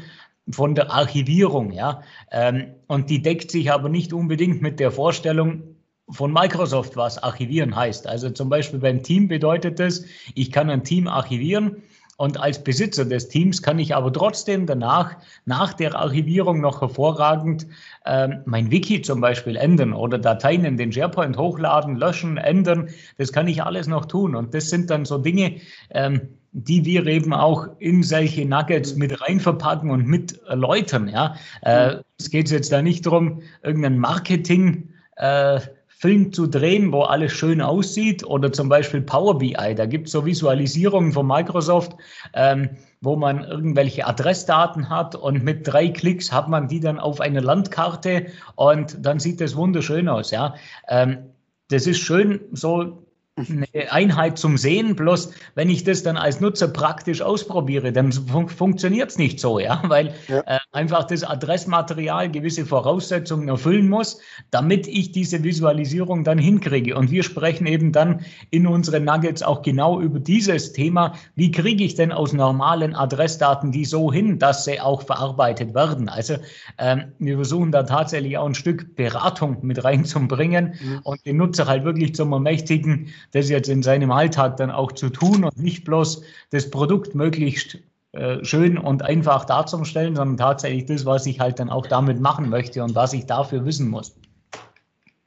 von 0.50 0.74
der 0.74 0.90
Archivierung, 0.90 1.72
ja, 1.72 2.02
ähm, 2.32 2.68
und 2.86 3.10
die 3.10 3.20
deckt 3.20 3.50
sich 3.50 3.70
aber 3.70 3.90
nicht 3.90 4.14
unbedingt 4.14 4.62
mit 4.62 4.80
der 4.80 4.90
Vorstellung 4.90 5.62
von 6.08 6.32
Microsoft, 6.32 6.96
was 6.96 7.22
archivieren 7.22 7.76
heißt. 7.76 8.06
Also 8.06 8.30
zum 8.30 8.48
Beispiel 8.48 8.78
beim 8.78 9.02
Team 9.02 9.28
bedeutet 9.28 9.78
das, 9.78 10.04
ich 10.34 10.50
kann 10.50 10.70
ein 10.70 10.84
Team 10.84 11.06
archivieren 11.06 11.82
Und 12.18 12.40
als 12.40 12.64
Besitzer 12.64 13.04
des 13.04 13.28
Teams 13.28 13.62
kann 13.62 13.78
ich 13.78 13.94
aber 13.94 14.12
trotzdem 14.12 14.66
danach, 14.66 15.14
nach 15.44 15.72
der 15.72 15.94
Archivierung 15.94 16.60
noch 16.60 16.80
hervorragend 16.80 17.68
ähm, 18.06 18.40
mein 18.44 18.72
Wiki 18.72 19.02
zum 19.02 19.20
Beispiel 19.20 19.54
ändern 19.54 19.92
oder 19.92 20.18
Dateien 20.18 20.64
in 20.64 20.76
den 20.76 20.92
SharePoint 20.92 21.38
hochladen, 21.38 21.94
löschen, 21.94 22.36
ändern. 22.36 22.88
Das 23.18 23.32
kann 23.32 23.46
ich 23.46 23.62
alles 23.62 23.86
noch 23.86 24.04
tun. 24.04 24.34
Und 24.34 24.52
das 24.52 24.68
sind 24.68 24.90
dann 24.90 25.04
so 25.04 25.18
Dinge, 25.18 25.60
ähm, 25.90 26.20
die 26.50 26.84
wir 26.84 27.06
eben 27.06 27.32
auch 27.32 27.68
in 27.78 28.02
solche 28.02 28.44
Nuggets 28.44 28.96
mit 28.96 29.20
rein 29.20 29.38
verpacken 29.38 29.92
und 29.92 30.04
mit 30.04 30.42
erläutern. 30.48 31.06
Ja, 31.06 31.36
äh, 31.62 31.98
es 32.18 32.30
geht 32.30 32.50
jetzt 32.50 32.72
da 32.72 32.82
nicht 32.82 33.06
darum, 33.06 33.42
irgendein 33.62 33.96
Marketing 33.96 34.88
äh, 35.18 35.60
Film 35.98 36.32
zu 36.32 36.46
drehen, 36.46 36.92
wo 36.92 37.02
alles 37.02 37.32
schön 37.32 37.60
aussieht 37.60 38.24
oder 38.24 38.52
zum 38.52 38.68
Beispiel 38.68 39.00
Power 39.00 39.38
BI. 39.38 39.74
Da 39.74 39.84
gibt 39.86 40.06
es 40.06 40.12
so 40.12 40.24
Visualisierungen 40.24 41.12
von 41.12 41.26
Microsoft, 41.26 41.96
ähm, 42.34 42.70
wo 43.00 43.16
man 43.16 43.42
irgendwelche 43.42 44.06
Adressdaten 44.06 44.90
hat 44.90 45.16
und 45.16 45.42
mit 45.42 45.66
drei 45.66 45.88
Klicks 45.88 46.30
hat 46.30 46.48
man 46.48 46.68
die 46.68 46.78
dann 46.78 47.00
auf 47.00 47.20
eine 47.20 47.40
Landkarte 47.40 48.26
und 48.54 49.04
dann 49.04 49.18
sieht 49.18 49.40
das 49.40 49.56
wunderschön 49.56 50.08
aus. 50.08 50.30
Ja, 50.30 50.54
ähm, 50.86 51.30
das 51.68 51.88
ist 51.88 51.98
schön 51.98 52.42
so 52.52 53.07
eine 53.48 53.92
Einheit 53.92 54.38
zum 54.38 54.56
Sehen. 54.56 54.96
Bloß 54.96 55.32
wenn 55.54 55.70
ich 55.70 55.84
das 55.84 56.02
dann 56.02 56.16
als 56.16 56.40
Nutzer 56.40 56.68
praktisch 56.68 57.22
ausprobiere, 57.22 57.92
dann 57.92 58.12
fun 58.12 58.48
funktioniert 58.48 59.10
es 59.10 59.18
nicht 59.18 59.40
so, 59.40 59.58
ja, 59.58 59.82
weil 59.88 60.14
ja. 60.28 60.40
Äh, 60.40 60.58
einfach 60.72 61.04
das 61.04 61.24
Adressmaterial 61.24 62.30
gewisse 62.30 62.66
Voraussetzungen 62.66 63.48
erfüllen 63.48 63.88
muss, 63.88 64.20
damit 64.50 64.86
ich 64.86 65.12
diese 65.12 65.42
Visualisierung 65.42 66.24
dann 66.24 66.38
hinkriege. 66.38 66.96
Und 66.96 67.10
wir 67.10 67.22
sprechen 67.22 67.66
eben 67.66 67.92
dann 67.92 68.20
in 68.50 68.66
unseren 68.66 69.04
Nuggets 69.04 69.42
auch 69.42 69.62
genau 69.62 70.00
über 70.00 70.18
dieses 70.18 70.72
Thema. 70.72 71.14
Wie 71.34 71.50
kriege 71.50 71.84
ich 71.84 71.94
denn 71.94 72.12
aus 72.12 72.32
normalen 72.32 72.94
Adressdaten 72.94 73.72
die 73.72 73.84
so 73.84 74.12
hin, 74.12 74.38
dass 74.38 74.64
sie 74.64 74.80
auch 74.80 75.02
verarbeitet 75.02 75.74
werden? 75.74 76.08
Also 76.08 76.36
ähm, 76.78 77.12
wir 77.18 77.36
versuchen 77.36 77.72
da 77.72 77.82
tatsächlich 77.82 78.36
auch 78.38 78.46
ein 78.46 78.54
Stück 78.54 78.96
Beratung 78.96 79.58
mit 79.62 79.82
reinzubringen 79.84 80.74
mhm. 80.80 81.00
und 81.04 81.24
den 81.24 81.36
Nutzer 81.36 81.66
halt 81.66 81.84
wirklich 81.84 82.14
zum 82.14 82.32
ermächtigen, 82.32 83.08
das 83.32 83.48
jetzt 83.48 83.68
in 83.68 83.82
seinem 83.82 84.10
Alltag 84.10 84.56
dann 84.56 84.70
auch 84.70 84.92
zu 84.92 85.10
tun 85.10 85.44
und 85.44 85.58
nicht 85.58 85.84
bloß 85.84 86.22
das 86.50 86.70
Produkt 86.70 87.14
möglichst 87.14 87.78
äh, 88.12 88.42
schön 88.44 88.78
und 88.78 89.02
einfach 89.02 89.44
darzustellen, 89.44 90.16
sondern 90.16 90.36
tatsächlich 90.36 90.86
das, 90.86 91.04
was 91.04 91.26
ich 91.26 91.40
halt 91.40 91.58
dann 91.58 91.70
auch 91.70 91.86
damit 91.86 92.20
machen 92.20 92.48
möchte 92.48 92.82
und 92.82 92.94
was 92.94 93.12
ich 93.12 93.26
dafür 93.26 93.64
wissen 93.64 93.88
muss. 93.88 94.16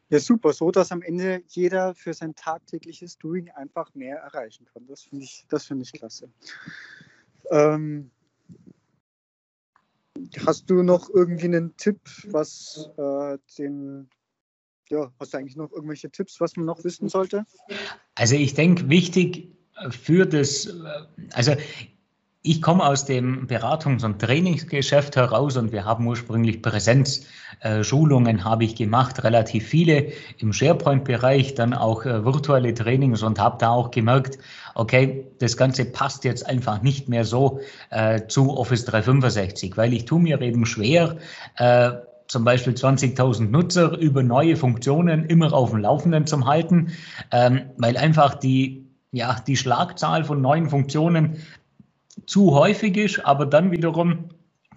Ja, 0.09 0.19
super, 0.19 0.51
so 0.51 0.71
dass 0.71 0.91
am 0.91 1.01
Ende 1.01 1.41
jeder 1.47 1.95
für 1.95 2.13
sein 2.13 2.35
tagtägliches 2.35 3.17
Doing 3.17 3.49
einfach 3.51 3.93
mehr 3.93 4.17
erreichen 4.17 4.65
kann. 4.73 4.85
Das 4.87 5.03
finde 5.03 5.23
ich, 5.23 5.45
find 5.49 5.81
ich 5.81 5.93
klasse. 5.93 6.29
Ähm, 7.49 8.11
hast 10.45 10.69
du 10.69 10.83
noch 10.83 11.09
irgendwie 11.09 11.45
einen 11.45 11.77
Tipp, 11.77 12.01
was 12.25 12.89
äh, 12.97 13.37
den 13.57 14.09
ja, 14.91 15.11
hast 15.19 15.33
du 15.33 15.37
eigentlich 15.37 15.55
noch 15.55 15.71
irgendwelche 15.71 16.11
Tipps, 16.11 16.39
was 16.39 16.55
man 16.55 16.65
noch 16.65 16.83
wissen 16.83 17.09
sollte? 17.09 17.45
Also 18.15 18.35
ich 18.35 18.53
denke, 18.53 18.89
wichtig 18.89 19.49
für 19.89 20.25
das, 20.25 20.69
also 21.33 21.53
ich 22.43 22.61
komme 22.61 22.83
aus 22.83 23.05
dem 23.05 23.45
Beratungs- 23.47 24.03
und 24.03 24.19
Trainingsgeschäft 24.19 25.15
heraus 25.15 25.57
und 25.57 25.71
wir 25.71 25.85
haben 25.85 26.07
ursprünglich 26.07 26.63
Präsenzschulungen 26.63 28.39
äh, 28.39 28.41
habe 28.41 28.63
ich 28.63 28.75
gemacht, 28.75 29.23
relativ 29.23 29.67
viele 29.67 30.11
im 30.39 30.51
SharePoint-Bereich, 30.51 31.53
dann 31.53 31.75
auch 31.75 32.03
äh, 32.03 32.25
virtuelle 32.25 32.73
Trainings 32.73 33.21
und 33.21 33.37
habe 33.37 33.57
da 33.59 33.69
auch 33.69 33.91
gemerkt, 33.91 34.39
okay, 34.73 35.27
das 35.37 35.55
Ganze 35.55 35.85
passt 35.85 36.23
jetzt 36.23 36.47
einfach 36.47 36.81
nicht 36.81 37.09
mehr 37.09 37.25
so 37.25 37.59
äh, 37.91 38.25
zu 38.27 38.57
Office 38.57 38.85
365, 38.85 39.77
weil 39.77 39.93
ich 39.93 40.05
tue 40.05 40.19
mir 40.19 40.41
eben 40.41 40.65
schwer, 40.65 41.17
äh, 41.57 41.91
zum 42.31 42.45
Beispiel 42.45 42.71
20.000 42.71 43.49
Nutzer 43.49 43.97
über 43.97 44.23
neue 44.23 44.55
Funktionen 44.55 45.25
immer 45.25 45.51
auf 45.51 45.71
dem 45.71 45.79
Laufenden 45.79 46.25
zu 46.25 46.45
halten, 46.45 46.93
ähm, 47.29 47.63
weil 47.75 47.97
einfach 47.97 48.35
die, 48.35 48.87
ja, 49.11 49.35
die 49.45 49.57
Schlagzahl 49.57 50.23
von 50.23 50.41
neuen 50.41 50.69
Funktionen 50.69 51.39
zu 52.25 52.53
häufig 52.53 52.95
ist, 52.95 53.25
aber 53.25 53.45
dann 53.45 53.71
wiederum 53.71 54.29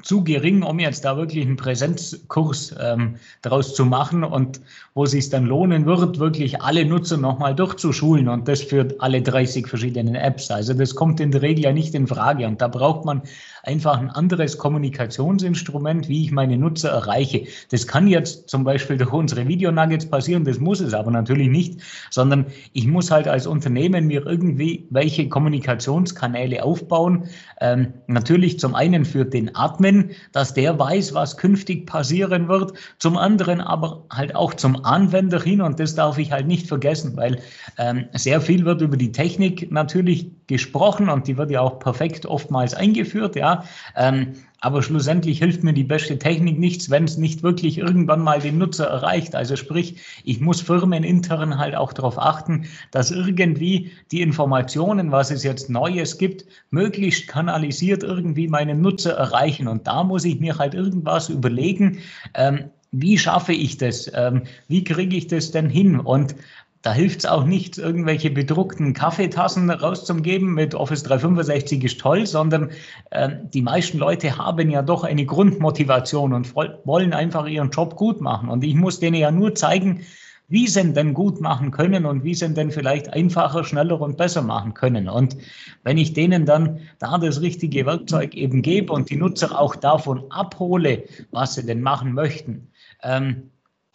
zu 0.05 0.23
gering, 0.23 0.63
um 0.63 0.79
jetzt 0.79 1.05
da 1.05 1.17
wirklich 1.17 1.45
einen 1.45 1.57
Präsenzkurs 1.57 2.75
ähm, 2.79 3.17
daraus 3.43 3.75
zu 3.75 3.87
machen 3.87 4.23
und 4.23 4.61
wo 4.93 5.05
es 5.05 5.13
sich 5.13 5.31
dann 5.31 5.47
lohnen 5.47 5.87
wird, 5.87 6.19
wirklich 6.19 6.61
alle 6.61 6.85
Nutzer 6.85 7.17
nochmal 7.17 7.55
durchzuschulen 7.55 8.29
und 8.29 8.47
das 8.47 8.63
für 8.63 8.95
alle 8.99 9.23
30 9.23 9.67
verschiedenen 9.67 10.15
Apps. 10.15 10.51
Also 10.51 10.75
das 10.75 10.95
kommt 10.95 11.21
in 11.21 11.31
der 11.31 11.43
Regel 11.43 11.65
ja 11.65 11.73
nicht 11.73 11.95
in 11.95 12.07
Frage 12.07 12.47
und 12.47 12.61
da 12.61 12.69
braucht 12.69 13.05
man 13.07 13.23
einfach 13.63 13.99
ein 13.99 14.11
anderes 14.11 14.59
Kommunikationsinstrument, 14.59 16.09
wie 16.09 16.25
ich 16.25 16.33
meine 16.33 16.59
Nutzer 16.59 16.91
erreiche. 16.91 17.47
Das 17.71 17.87
kann 17.87 18.07
jetzt 18.07 18.49
zum 18.51 18.63
Beispiel 18.63 18.99
durch 18.99 19.13
unsere 19.13 19.49
Videonuggets 19.49 20.07
passieren, 20.07 20.45
das 20.45 20.59
muss 20.59 20.81
es 20.81 20.93
aber 20.93 21.11
natürlich 21.11 21.49
nicht, 21.49 21.81
sondern 22.11 22.47
ich 22.75 22.87
muss 22.87 23.11
halt 23.11 23.27
als 23.27 23.47
Unternehmen 23.47 24.07
mir 24.07 24.27
irgendwie 24.27 24.87
welche 24.91 25.29
Kommunikationskanäle 25.29 26.63
aufbauen. 26.63 27.25
Ähm, 27.61 27.95
natürlich 28.07 28.61
zum 28.61 28.75
einen 28.75 29.07
für 29.07 29.25
den 29.25 29.57
Admin, 29.57 29.94
dass 30.33 30.55
der 30.55 30.79
weiß, 30.79 31.15
was 31.15 31.37
künftig 31.37 31.87
passieren 31.87 32.49
wird, 32.49 32.73
zum 32.99 33.17
anderen 33.17 33.61
aber 33.61 34.05
halt 34.11 34.35
auch 34.35 34.55
zum 34.55 34.85
Anwender 34.85 35.41
hin 35.41 35.61
und 35.61 35.81
das 35.81 35.95
darf 35.95 36.19
ich 36.19 36.33
halt 36.33 36.47
nicht 36.47 36.67
vergessen, 36.67 37.17
weil 37.17 37.41
ähm, 37.79 38.07
sehr 38.13 38.41
viel 38.41 38.65
wird 38.65 38.81
über 38.81 38.97
die 38.97 39.13
Technik 39.13 39.71
natürlich 39.71 40.31
gesprochen 40.47 41.09
und 41.09 41.27
die 41.27 41.37
wird 41.37 41.51
ja 41.51 41.61
auch 41.61 41.79
perfekt 41.79 42.27
oftmals 42.27 42.75
eingeführt, 42.75 43.37
ja. 43.37 43.65
Ähm, 43.97 44.35
aber 44.61 44.83
schlussendlich 44.83 45.41
hilft 45.41 45.63
mir 45.63 45.75
die 45.75 45.85
beste 45.85 46.19
Technik 46.19 46.59
nichts, 46.59 46.89
wenn 46.89 47.05
es 47.05 47.19
nicht 47.19 47.43
wirklich 47.43 47.79
irgendwann 47.79 48.21
mal 48.21 48.41
den 48.41 48.57
Nutzer 48.59 48.87
erreicht. 48.87 49.35
Also 49.35 49.57
sprich, 49.57 49.97
ich 50.25 50.41
muss 50.41 50.63
firmenintern 50.63 51.59
halt 51.59 51.75
auch 51.75 51.93
darauf 51.93 52.19
achten, 52.19 52.67
dass 52.91 53.11
irgendwie 53.11 53.93
die 54.11 54.23
Informationen, 54.23 55.13
was 55.13 55.31
es 55.31 55.43
jetzt 55.45 55.69
Neues 55.69 56.17
gibt, 56.17 56.47
möglichst 56.71 57.29
kanalisiert 57.29 58.03
irgendwie 58.03 58.49
meinen 58.49 58.81
Nutzer 58.81 59.13
erreichen. 59.13 59.69
Und 59.69 59.87
da 59.87 60.03
muss 60.03 60.25
ich 60.25 60.41
mir 60.41 60.57
halt 60.57 60.75
irgendwas 60.75 61.29
überlegen, 61.29 61.99
ähm, 62.35 62.71
wie 62.97 63.19
schaffe 63.19 63.53
ich 63.53 63.77
das? 63.77 64.11
Ähm, 64.15 64.45
wie 64.69 64.85
kriege 64.85 65.17
ich 65.17 65.27
das 65.27 65.51
denn 65.51 65.69
hin? 65.69 65.99
Und 65.99 66.37
da 66.85 66.93
hilft 66.93 67.21
es 67.21 67.27
auch 67.27 67.45
nicht, 67.45 67.79
irgendwelche 67.79 68.31
bedruckten 68.31 68.93
Kaffeetassen 68.93 69.71
rauszugeben 69.71 70.53
mit 70.53 70.75
Office 70.75 71.03
365 71.05 71.83
ist 71.83 71.99
toll, 71.99 72.27
sondern 72.27 72.73
äh, 73.11 73.31
die 73.55 73.63
meisten 73.63 73.97
Leute 73.97 74.37
haben 74.37 74.69
ja 74.69 74.83
doch 74.83 75.03
eine 75.03 75.25
Grundmotivation 75.25 76.35
und 76.35 76.55
wollen 76.55 77.15
einfach 77.15 77.47
ihren 77.47 77.71
Job 77.71 77.97
gut 77.97 78.21
machen. 78.21 78.51
Und 78.51 78.65
ich 78.65 78.75
muss 78.75 79.01
denen 79.01 79.17
ja 79.17 79.31
nur 79.31 79.55
zeigen, 79.55 80.03
wie 80.49 80.67
sie 80.67 80.93
denn 80.93 81.15
gut 81.15 81.41
machen 81.41 81.71
können 81.71 82.05
und 82.05 82.23
wie 82.23 82.35
sie 82.35 82.53
denn 82.53 82.71
vielleicht 82.71 83.11
einfacher, 83.15 83.65
schneller 83.65 83.99
und 83.99 84.19
besser 84.19 84.43
machen 84.43 84.75
können. 84.75 85.09
Und 85.09 85.39
wenn 85.85 85.97
ich 85.97 86.13
denen 86.13 86.45
dann 86.45 86.81
da 86.99 87.17
das 87.17 87.41
richtige 87.41 87.87
Werkzeug 87.87 88.35
eben 88.35 88.61
gebe 88.61 88.93
und 88.93 89.09
die 89.09 89.17
Nutzer 89.17 89.59
auch 89.59 89.75
davon 89.75 90.31
abhole, 90.31 91.05
was 91.31 91.55
sie 91.55 91.65
denn 91.65 91.81
machen 91.81 92.13
möchten, 92.13 92.69
ähm, 93.03 93.51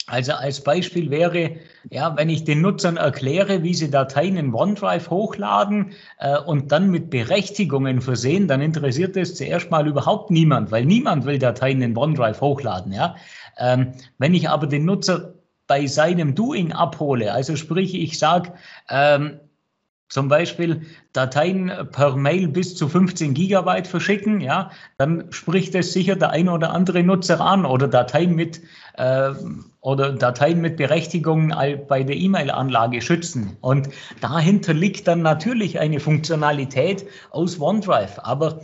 also 0.09 0.33
als 0.33 0.61
Beispiel 0.61 1.11
wäre, 1.11 1.57
ja, 1.89 2.17
wenn 2.17 2.29
ich 2.29 2.43
den 2.43 2.61
Nutzern 2.61 2.97
erkläre, 2.97 3.63
wie 3.63 3.73
sie 3.73 3.91
Dateien 3.91 4.37
in 4.37 4.53
OneDrive 4.53 5.09
hochladen 5.09 5.91
äh, 6.17 6.37
und 6.39 6.71
dann 6.71 6.89
mit 6.89 7.09
Berechtigungen 7.09 8.01
versehen, 8.01 8.47
dann 8.47 8.61
interessiert 8.61 9.15
es 9.17 9.35
zuerst 9.35 9.69
mal 9.69 9.87
überhaupt 9.87 10.31
niemand, 10.31 10.71
weil 10.71 10.85
niemand 10.85 11.25
will 11.25 11.37
Dateien 11.37 11.81
in 11.81 11.95
OneDrive 11.95 12.41
hochladen. 12.41 12.91
Ja? 12.91 13.15
Ähm, 13.57 13.93
wenn 14.17 14.33
ich 14.33 14.49
aber 14.49 14.65
den 14.67 14.85
Nutzer 14.85 15.35
bei 15.67 15.85
seinem 15.85 16.33
Doing 16.33 16.71
abhole, 16.71 17.31
also 17.31 17.55
sprich, 17.55 17.93
ich 17.93 18.17
sage, 18.17 18.53
ähm, 18.89 19.39
zum 20.09 20.27
Beispiel 20.27 20.81
Dateien 21.13 21.71
per 21.91 22.15
Mail 22.15 22.47
bis 22.47 22.75
zu 22.75 22.89
15 22.89 23.33
Gigabyte 23.33 23.87
verschicken, 23.87 24.41
ja, 24.41 24.71
dann 24.97 25.31
spricht 25.31 25.75
es 25.75 25.93
sicher 25.93 26.15
der 26.15 26.31
eine 26.31 26.51
oder 26.51 26.71
andere 26.73 27.03
Nutzer 27.03 27.39
an 27.39 27.65
oder 27.65 27.87
Dateien 27.87 28.35
mit 28.35 28.61
äh, 28.95 29.31
oder 29.81 30.11
Dateien 30.11 30.59
mit 30.61 30.77
Berechtigung 30.77 31.53
bei 31.87 32.03
der 32.03 32.17
E-Mail-Anlage 32.17 33.01
schützen. 33.01 33.57
Und 33.61 33.89
dahinter 34.19 34.73
liegt 34.73 35.07
dann 35.07 35.21
natürlich 35.21 35.79
eine 35.79 35.99
Funktionalität 35.99 37.05
aus 37.31 37.59
OneDrive. 37.61 38.19
Aber 38.23 38.61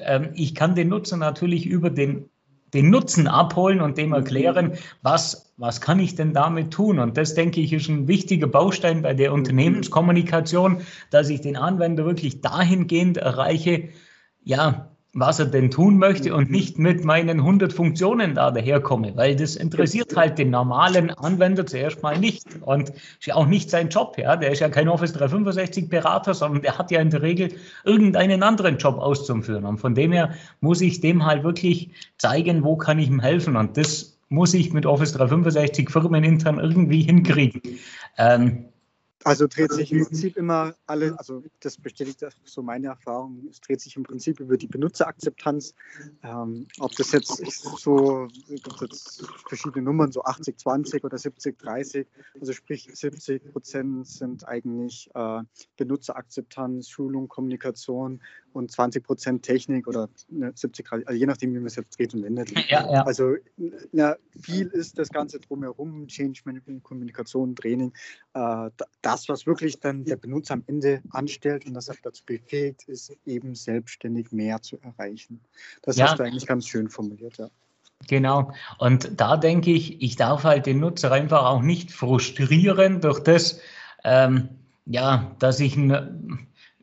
ähm, 0.00 0.30
ich 0.34 0.54
kann 0.54 0.74
den 0.74 0.88
Nutzer 0.88 1.16
natürlich 1.16 1.66
über 1.66 1.90
den 1.90 2.28
den 2.76 2.90
Nutzen 2.90 3.26
abholen 3.26 3.80
und 3.80 3.96
dem 3.98 4.12
erklären, 4.12 4.74
was, 5.02 5.52
was 5.56 5.80
kann 5.80 5.98
ich 5.98 6.14
denn 6.14 6.34
damit 6.34 6.70
tun? 6.72 6.98
Und 6.98 7.16
das, 7.16 7.34
denke 7.34 7.60
ich, 7.60 7.72
ist 7.72 7.88
ein 7.88 8.06
wichtiger 8.06 8.46
Baustein 8.46 9.02
bei 9.02 9.14
der 9.14 9.32
Unternehmenskommunikation, 9.32 10.82
dass 11.10 11.30
ich 11.30 11.40
den 11.40 11.56
Anwender 11.56 12.04
wirklich 12.04 12.42
dahingehend 12.42 13.16
erreiche, 13.16 13.88
ja, 14.44 14.95
was 15.18 15.38
er 15.38 15.46
denn 15.46 15.70
tun 15.70 15.96
möchte 15.96 16.34
und 16.34 16.50
nicht 16.50 16.78
mit 16.78 17.02
meinen 17.02 17.40
100 17.40 17.72
Funktionen 17.72 18.34
da 18.34 18.50
daherkomme, 18.50 19.16
weil 19.16 19.34
das 19.34 19.56
interessiert 19.56 20.14
halt 20.14 20.38
den 20.38 20.50
normalen 20.50 21.10
Anwender 21.10 21.64
zuerst 21.64 22.02
mal 22.02 22.18
nicht 22.18 22.44
und 22.60 22.90
ist 22.90 23.26
ja 23.26 23.34
auch 23.34 23.46
nicht 23.46 23.70
sein 23.70 23.88
Job, 23.88 24.18
ja, 24.18 24.36
der 24.36 24.52
ist 24.52 24.60
ja 24.60 24.68
kein 24.68 24.88
Office 24.88 25.14
365 25.14 25.88
Berater, 25.88 26.34
sondern 26.34 26.60
der 26.60 26.76
hat 26.76 26.90
ja 26.90 27.00
in 27.00 27.08
der 27.08 27.22
Regel 27.22 27.50
irgendeinen 27.84 28.42
anderen 28.42 28.76
Job 28.76 28.98
auszuführen 28.98 29.64
und 29.64 29.78
von 29.78 29.94
dem 29.94 30.12
her 30.12 30.34
muss 30.60 30.82
ich 30.82 31.00
dem 31.00 31.24
halt 31.24 31.44
wirklich 31.44 31.90
zeigen, 32.18 32.62
wo 32.62 32.76
kann 32.76 32.98
ich 32.98 33.08
ihm 33.08 33.20
helfen 33.20 33.56
und 33.56 33.78
das 33.78 34.18
muss 34.28 34.52
ich 34.52 34.74
mit 34.74 34.84
Office 34.84 35.12
365 35.14 35.88
firmenintern 35.88 36.58
irgendwie 36.58 37.02
hinkriegen. 37.02 37.62
Ähm, 38.18 38.66
also 39.24 39.46
dreht 39.46 39.72
sich 39.72 39.92
im 39.92 40.04
Prinzip 40.04 40.36
immer 40.36 40.74
alle, 40.86 41.18
also 41.18 41.42
das 41.60 41.78
bestätigt 41.78 42.24
so 42.44 42.62
meine 42.62 42.88
Erfahrung, 42.88 43.46
es 43.50 43.60
dreht 43.60 43.80
sich 43.80 43.96
im 43.96 44.02
Prinzip 44.02 44.40
über 44.40 44.56
die 44.56 44.66
Benutzerakzeptanz. 44.66 45.74
Ähm, 46.22 46.66
ob 46.78 46.94
das 46.96 47.12
jetzt 47.12 47.42
so, 47.78 48.28
gibt 48.48 48.80
jetzt 48.80 49.26
verschiedene 49.48 49.82
Nummern, 49.82 50.12
so 50.12 50.22
80, 50.22 50.58
20 50.58 51.04
oder 51.04 51.18
70, 51.18 51.58
30. 51.58 52.06
Also 52.40 52.52
sprich 52.52 52.88
70 52.92 53.52
Prozent 53.52 54.06
sind 54.06 54.46
eigentlich 54.46 55.10
äh, 55.14 55.42
Benutzerakzeptanz, 55.76 56.88
Schulung, 56.88 57.28
Kommunikation 57.28 58.20
und 58.52 58.70
20 58.70 59.04
Prozent 59.04 59.42
Technik 59.42 59.86
oder 59.86 60.08
ne, 60.28 60.52
70 60.54 60.92
also 60.92 61.12
je 61.12 61.26
nachdem, 61.26 61.52
wie 61.52 61.58
man 61.58 61.66
es 61.66 61.76
jetzt 61.76 61.98
dreht 61.98 62.14
und 62.14 62.22
wendet. 62.22 62.52
Ja, 62.68 62.90
ja. 62.90 63.02
Also 63.04 63.36
na, 63.92 64.16
viel 64.40 64.66
ist 64.68 64.98
das 64.98 65.10
Ganze 65.10 65.38
drumherum, 65.38 66.08
Change 66.08 66.40
Management, 66.44 66.82
Kommunikation, 66.82 67.54
Training. 67.54 67.92
Äh, 68.34 68.70
das 68.76 68.88
das, 69.06 69.28
was 69.28 69.46
wirklich 69.46 69.78
dann 69.78 70.04
der 70.04 70.16
Benutzer 70.16 70.54
am 70.54 70.64
Ende 70.66 71.00
anstellt 71.10 71.64
und 71.64 71.74
das 71.74 71.88
auch 71.88 71.96
dazu 72.02 72.24
befähigt 72.26 72.88
ist, 72.88 73.12
eben 73.24 73.54
selbstständig 73.54 74.32
mehr 74.32 74.60
zu 74.60 74.78
erreichen. 74.80 75.40
Das 75.82 75.96
ja. 75.96 76.06
hast 76.06 76.18
du 76.18 76.24
eigentlich 76.24 76.46
ganz 76.46 76.66
schön 76.66 76.88
formuliert, 76.88 77.38
ja. 77.38 77.48
Genau. 78.08 78.52
Und 78.78 79.18
da 79.18 79.36
denke 79.36 79.70
ich, 79.70 80.02
ich 80.02 80.16
darf 80.16 80.42
halt 80.42 80.66
den 80.66 80.80
Nutzer 80.80 81.12
einfach 81.12 81.46
auch 81.46 81.62
nicht 81.62 81.92
frustrieren 81.92 83.00
durch 83.00 83.20
das, 83.20 83.60
ähm, 84.02 84.48
ja, 84.86 85.34
dass 85.38 85.60
ich 85.60 85.76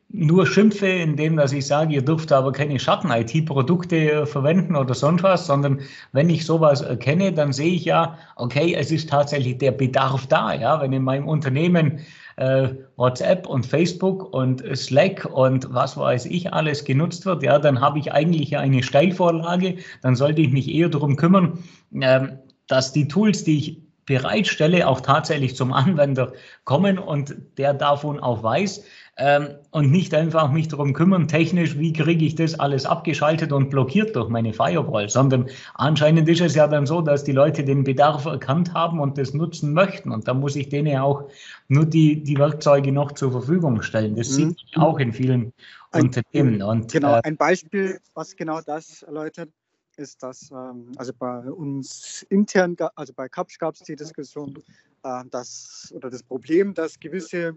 nur 0.08 0.46
schimpfe, 0.46 0.86
indem 0.86 1.36
dass 1.36 1.52
ich 1.52 1.66
sage, 1.66 1.94
ihr 1.94 2.02
dürft 2.02 2.30
aber 2.30 2.52
keine 2.52 2.78
Schatten-IT-Produkte 2.78 4.26
verwenden 4.26 4.76
oder 4.76 4.94
sonst 4.94 5.22
was, 5.22 5.46
sondern 5.46 5.80
wenn 6.12 6.30
ich 6.30 6.46
sowas 6.46 6.82
erkenne, 6.82 7.32
dann 7.32 7.52
sehe 7.52 7.74
ich 7.74 7.84
ja, 7.84 8.16
okay, 8.36 8.74
es 8.74 8.92
ist 8.92 9.08
tatsächlich 9.08 9.58
der 9.58 9.72
Bedarf 9.72 10.26
da. 10.26 10.54
Ja, 10.54 10.80
wenn 10.80 10.92
in 10.92 11.02
meinem 11.02 11.26
Unternehmen 11.26 12.00
äh, 12.36 12.68
WhatsApp 12.96 13.46
und 13.46 13.66
Facebook 13.66 14.32
und 14.32 14.62
Slack 14.76 15.28
und 15.32 15.72
was 15.72 15.96
weiß 15.96 16.26
ich 16.26 16.52
alles 16.52 16.84
genutzt 16.84 17.26
wird, 17.26 17.42
ja, 17.42 17.58
dann 17.58 17.80
habe 17.80 17.98
ich 17.98 18.12
eigentlich 18.12 18.56
eine 18.56 18.82
Steilvorlage. 18.82 19.76
Dann 20.02 20.14
sollte 20.14 20.42
ich 20.42 20.52
mich 20.52 20.72
eher 20.72 20.88
darum 20.88 21.16
kümmern, 21.16 21.58
äh, 22.00 22.28
dass 22.68 22.92
die 22.92 23.08
Tools, 23.08 23.44
die 23.44 23.58
ich 23.58 23.84
bereitstelle, 24.06 24.86
auch 24.86 25.00
tatsächlich 25.00 25.56
zum 25.56 25.72
Anwender 25.72 26.32
kommen 26.64 26.98
und 26.98 27.34
der 27.56 27.74
davon 27.74 28.20
auch 28.20 28.42
weiß, 28.42 28.84
ähm, 29.16 29.54
und 29.70 29.92
nicht 29.92 30.12
einfach 30.12 30.50
mich 30.50 30.68
darum 30.68 30.92
kümmern, 30.92 31.28
technisch, 31.28 31.78
wie 31.78 31.92
kriege 31.92 32.24
ich 32.24 32.34
das 32.34 32.58
alles 32.58 32.84
abgeschaltet 32.84 33.52
und 33.52 33.70
blockiert 33.70 34.16
durch 34.16 34.28
meine 34.28 34.52
Firewall, 34.52 35.08
sondern 35.08 35.48
anscheinend 35.74 36.28
ist 36.28 36.40
es 36.40 36.56
ja 36.56 36.66
dann 36.66 36.86
so, 36.86 37.00
dass 37.00 37.22
die 37.22 37.32
Leute 37.32 37.62
den 37.62 37.84
Bedarf 37.84 38.24
erkannt 38.24 38.74
haben 38.74 38.98
und 38.98 39.16
das 39.16 39.32
nutzen 39.32 39.72
möchten. 39.72 40.10
Und 40.10 40.26
da 40.26 40.34
muss 40.34 40.56
ich 40.56 40.68
denen 40.68 40.98
auch 40.98 41.28
nur 41.68 41.86
die, 41.86 42.24
die 42.24 42.36
Werkzeuge 42.38 42.90
noch 42.90 43.12
zur 43.12 43.30
Verfügung 43.30 43.82
stellen. 43.82 44.16
Das 44.16 44.30
mhm. 44.30 44.32
sieht 44.32 44.76
man 44.76 44.84
auch 44.84 44.98
in 44.98 45.12
vielen 45.12 45.52
ein, 45.92 46.06
Unternehmen. 46.06 46.62
Und, 46.62 46.92
genau, 46.92 47.16
äh, 47.16 47.20
ein 47.22 47.36
Beispiel, 47.36 48.00
was 48.14 48.34
genau 48.34 48.60
das 48.62 49.02
erläutert, 49.02 49.50
ist, 49.96 50.24
dass 50.24 50.50
ähm, 50.50 50.90
also 50.96 51.12
bei 51.16 51.38
uns 51.38 52.26
intern, 52.30 52.76
also 52.96 53.12
bei 53.14 53.28
Kapsch 53.28 53.58
gab 53.58 53.74
es 53.74 53.80
die 53.82 53.94
Diskussion, 53.94 54.58
äh, 55.04 55.22
dass 55.30 55.92
oder 55.94 56.10
das 56.10 56.24
Problem, 56.24 56.74
dass 56.74 56.98
gewisse 56.98 57.56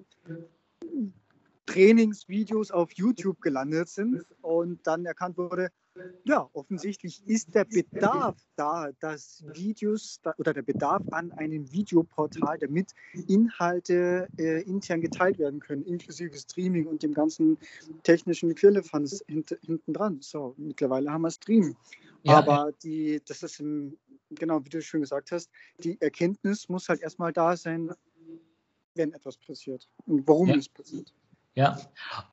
Trainingsvideos 1.68 2.72
auf 2.72 2.92
YouTube 2.94 3.40
gelandet 3.42 3.90
sind 3.90 4.26
und 4.42 4.86
dann 4.88 5.06
erkannt 5.06 5.38
wurde, 5.38 5.70
ja, 6.24 6.50
offensichtlich 6.54 7.26
ist 7.28 7.56
der 7.56 7.66
Bedarf 7.66 8.38
da, 8.56 8.90
dass 9.00 9.44
Videos 9.54 10.20
oder 10.38 10.54
der 10.54 10.62
Bedarf 10.62 11.04
an 11.12 11.32
einem 11.34 11.72
Videoportal, 11.72 12.58
damit 12.60 12.92
Inhalte 13.28 14.28
äh, 14.38 14.62
intern 14.64 15.02
geteilt 15.02 15.40
werden 15.40 15.60
können, 15.60 15.84
inklusive 15.84 16.38
Streaming 16.38 16.88
und 16.88 17.04
dem 17.04 17.14
ganzen 17.14 17.58
technischen 18.04 18.56
Firlefanz 18.56 19.24
hint, 19.28 19.58
hinten 19.64 19.94
dran. 19.94 20.20
So, 20.22 20.54
mittlerweile 20.58 21.12
haben 21.12 21.22
wir 21.22 21.32
Stream. 21.32 21.76
Ja, 22.24 22.38
Aber 22.38 22.72
die, 22.84 23.22
das 23.26 23.44
ist 23.44 23.60
im, 23.60 23.98
genau, 24.32 24.64
wie 24.64 24.70
du 24.70 24.82
schon 24.82 25.02
gesagt 25.02 25.32
hast, 25.32 25.50
die 25.80 26.00
Erkenntnis 26.02 26.70
muss 26.70 26.90
halt 26.90 27.02
erstmal 27.02 27.34
da 27.34 27.56
sein, 27.56 27.92
wenn 28.96 29.14
etwas 29.14 29.38
passiert 29.38 29.88
und 30.06 30.28
warum 30.28 30.50
ja. 30.50 30.56
es 30.56 30.70
passiert. 30.70 31.14
Ja, 31.58 31.76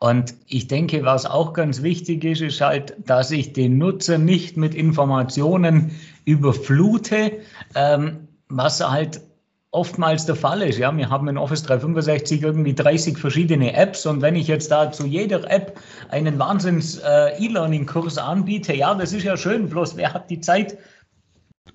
und 0.00 0.34
ich 0.48 0.68
denke, 0.68 1.02
was 1.02 1.24
auch 1.24 1.54
ganz 1.54 1.80
wichtig 1.80 2.24
ist, 2.24 2.42
ist 2.42 2.60
halt, 2.60 2.94
dass 3.06 3.30
ich 3.30 3.54
den 3.54 3.78
Nutzer 3.78 4.18
nicht 4.18 4.58
mit 4.58 4.74
Informationen 4.74 5.92
überflute, 6.26 7.32
ähm, 7.74 8.28
was 8.50 8.86
halt 8.86 9.22
oftmals 9.70 10.26
der 10.26 10.36
Fall 10.36 10.60
ist. 10.60 10.76
Ja, 10.76 10.94
wir 10.94 11.08
haben 11.08 11.26
in 11.28 11.38
Office 11.38 11.62
365 11.62 12.42
irgendwie 12.42 12.74
30 12.74 13.16
verschiedene 13.16 13.72
Apps 13.72 14.04
und 14.04 14.20
wenn 14.20 14.36
ich 14.36 14.46
jetzt 14.46 14.70
da 14.70 14.92
zu 14.92 15.06
jeder 15.06 15.50
App 15.50 15.80
einen 16.10 16.38
Wahnsinns 16.38 16.98
äh, 16.98 18.20
anbiete, 18.20 18.74
ja, 18.74 18.94
das 18.94 19.14
ist 19.14 19.22
ja 19.22 19.38
schön, 19.38 19.70
bloß 19.70 19.96
wer 19.96 20.12
hat 20.12 20.28
die 20.28 20.40
Zeit 20.40 20.76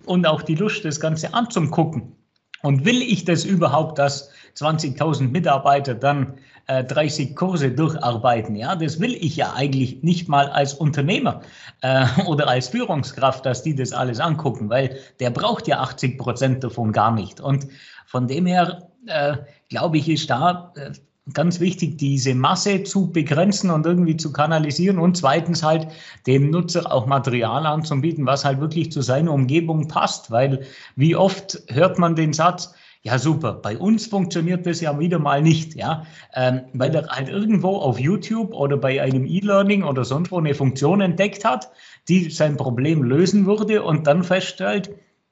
und 0.05 0.27
auch 0.27 0.43
die 0.43 0.53
Lust, 0.53 0.85
das 0.85 0.99
Ganze 0.99 1.33
anzugucken? 1.33 2.18
Und 2.61 2.85
will 2.85 3.01
ich 3.01 3.25
das 3.25 3.45
überhaupt, 3.45 3.99
dass 3.99 4.31
20.000 4.57 5.29
Mitarbeiter 5.29 5.95
dann 5.95 6.35
äh, 6.67 6.83
30 6.83 7.35
Kurse 7.35 7.71
durcharbeiten? 7.71 8.55
Ja, 8.55 8.75
das 8.75 8.99
will 8.99 9.13
ich 9.13 9.35
ja 9.35 9.53
eigentlich 9.53 10.03
nicht 10.03 10.27
mal 10.27 10.49
als 10.49 10.73
Unternehmer 10.73 11.41
äh, 11.81 12.05
oder 12.25 12.47
als 12.47 12.67
Führungskraft, 12.67 13.45
dass 13.45 13.63
die 13.63 13.75
das 13.75 13.93
alles 13.93 14.19
angucken, 14.19 14.69
weil 14.69 14.97
der 15.19 15.29
braucht 15.29 15.67
ja 15.67 15.79
80 15.79 16.17
Prozent 16.17 16.63
davon 16.63 16.91
gar 16.91 17.11
nicht. 17.11 17.39
Und 17.39 17.67
von 18.05 18.27
dem 18.27 18.45
her, 18.45 18.89
äh, 19.05 19.37
glaube 19.69 19.97
ich, 19.97 20.09
ist 20.09 20.29
da 20.29 20.73
äh, 20.75 20.91
ganz 21.33 21.59
wichtig, 21.59 21.97
diese 21.97 22.35
Masse 22.35 22.83
zu 22.83 23.11
begrenzen 23.11 23.69
und 23.69 23.85
irgendwie 23.85 24.17
zu 24.17 24.31
kanalisieren 24.31 24.99
und 24.99 25.17
zweitens 25.17 25.63
halt 25.63 25.87
dem 26.27 26.49
Nutzer 26.49 26.91
auch 26.91 27.05
Material 27.05 27.65
anzubieten, 27.65 28.25
was 28.25 28.45
halt 28.45 28.59
wirklich 28.59 28.91
zu 28.91 29.01
seiner 29.01 29.33
Umgebung 29.33 29.87
passt, 29.87 30.31
weil 30.31 30.65
wie 30.95 31.15
oft 31.15 31.61
hört 31.69 31.99
man 31.99 32.15
den 32.15 32.33
Satz, 32.33 32.73
ja 33.01 33.17
super, 33.17 33.53
bei 33.53 33.77
uns 33.77 34.07
funktioniert 34.07 34.65
das 34.65 34.81
ja 34.81 34.97
wieder 34.99 35.19
mal 35.19 35.41
nicht, 35.41 35.75
ja, 35.75 36.05
ähm, 36.35 36.61
weil 36.73 36.93
er 36.93 37.07
halt 37.07 37.29
irgendwo 37.29 37.77
auf 37.77 37.99
YouTube 37.99 38.53
oder 38.53 38.77
bei 38.77 39.01
einem 39.01 39.25
E-Learning 39.25 39.83
oder 39.83 40.03
sonst 40.03 40.31
wo 40.31 40.37
eine 40.37 40.53
Funktion 40.53 40.99
entdeckt 41.01 41.45
hat, 41.45 41.71
die 42.09 42.29
sein 42.29 42.57
Problem 42.57 43.03
lösen 43.03 43.45
würde 43.45 43.83
und 43.83 44.05
dann 44.07 44.23
feststellt, 44.23 44.89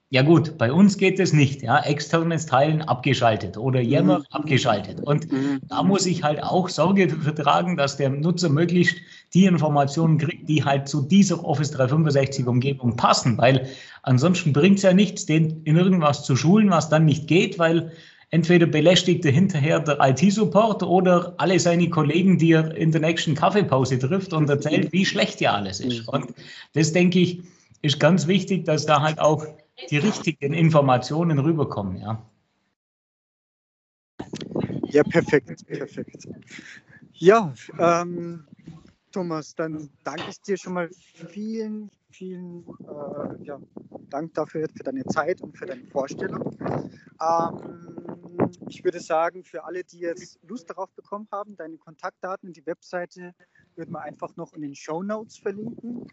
ja 0.10 0.22
gut, 0.22 0.58
bei 0.58 0.72
uns 0.72 0.98
geht 0.98 1.20
es 1.20 1.34
nicht. 1.34 1.62
Ja, 1.64 1.80
externes 1.80 2.46
Teilen 2.46 2.82
abgeschaltet 2.82 3.58
oder 3.58 3.82
Yammer 3.82 4.20
mhm. 4.20 4.26
abgeschaltet. 4.30 5.02
Und 5.02 5.30
mhm. 5.30 5.60
da 5.68 5.84
muss 5.84 6.06
ich 6.06 6.24
halt 6.24 6.42
auch 6.42 6.70
Sorge 6.70 7.08
dafür 7.08 7.36
tragen, 7.36 7.76
dass 7.76 7.98
der 7.98 8.10
Nutzer 8.10 8.48
möglichst 8.48 8.96
die 9.34 9.46
Informationen 9.46 10.18
kriegt, 10.18 10.48
die 10.48 10.64
halt 10.64 10.88
zu 10.88 11.02
dieser 11.02 11.44
Office 11.44 11.72
365 11.72 12.48
Umgebung 12.48 12.96
passen, 12.96 13.38
weil 13.38 13.68
ansonsten 14.04 14.54
bringt 14.54 14.78
es 14.78 14.84
ja 14.84 14.94
nichts, 14.94 15.26
den 15.26 15.62
in 15.66 15.76
irgendwas 15.76 16.24
zu 16.24 16.38
schulen, 16.38 16.70
was 16.70 16.88
dann 16.88 17.04
nicht 17.04 17.28
geht, 17.28 17.60
weil 17.60 17.92
entweder 18.30 18.66
belästigt 18.66 19.26
er 19.26 19.34
hinterher 19.34 19.82
der 19.82 19.98
IT-Support 20.00 20.84
oder 20.84 21.34
alle 21.38 21.60
seine 21.60 21.90
Kollegen, 21.90 22.38
die 22.38 22.54
er 22.54 22.76
in 22.76 22.94
der 22.94 23.02
nächsten 23.02 23.36
Kaffeepause 23.36 24.00
trifft 24.00 24.32
und 24.32 24.50
erzählt, 24.50 24.94
wie 24.94 25.06
schlecht 25.06 25.42
ja 25.42 25.54
alles 25.54 25.82
ist. 25.82 26.04
Mhm. 26.04 26.10
Und 26.10 26.34
das 26.74 26.94
denke 26.94 27.20
ich, 27.20 27.42
ist 27.82 28.00
ganz 28.00 28.28
wichtig, 28.28 28.64
dass 28.64 28.86
da 28.86 29.02
halt 29.02 29.20
auch 29.20 29.46
die 29.90 29.98
richtigen 29.98 30.54
Informationen 30.54 31.40
rüberkommen, 31.40 31.98
ja. 31.98 32.22
Ja, 34.90 35.04
perfekt, 35.04 35.66
perfekt. 35.68 36.28
Ja, 37.14 37.54
ähm, 37.78 38.48
Thomas, 39.12 39.56
dann 39.56 39.90
danke 40.04 40.30
ich 40.30 40.42
dir 40.42 40.58
schon 40.58 40.74
mal 40.74 40.90
vielen, 41.30 41.90
vielen 42.10 42.64
äh, 42.82 43.44
ja, 43.44 43.60
Dank 44.10 44.34
dafür, 44.34 44.68
für 44.76 44.84
deine 44.84 45.04
Zeit 45.06 45.42
und 45.42 45.58
für 45.58 45.66
deine 45.66 45.86
Vorstellung. 45.88 46.56
Ähm, 47.22 48.52
ich 48.70 48.84
würde 48.84 49.00
sagen, 49.00 49.44
für 49.44 49.64
alle, 49.64 49.84
die 49.84 50.00
jetzt 50.00 50.40
Lust 50.48 50.70
darauf 50.70 50.92
bekommen 50.92 51.28
haben, 51.32 51.56
deine 51.58 51.78
Kontaktdaten 51.78 52.50
und 52.50 52.58
die 52.58 52.66
Webseite 52.66 53.34
würden 53.76 53.92
wir 53.92 54.02
einfach 54.02 54.36
noch 54.36 54.54
in 54.54 54.62
den 54.62 54.76
Show 54.76 55.04
Notes 55.04 55.38
verlinken. 55.38 56.08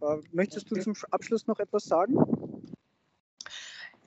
Äh, 0.00 0.16
möchtest 0.32 0.70
du 0.70 0.76
zum 0.76 0.94
Abschluss 1.10 1.46
noch 1.46 1.58
etwas 1.58 1.84
sagen? 1.84 2.16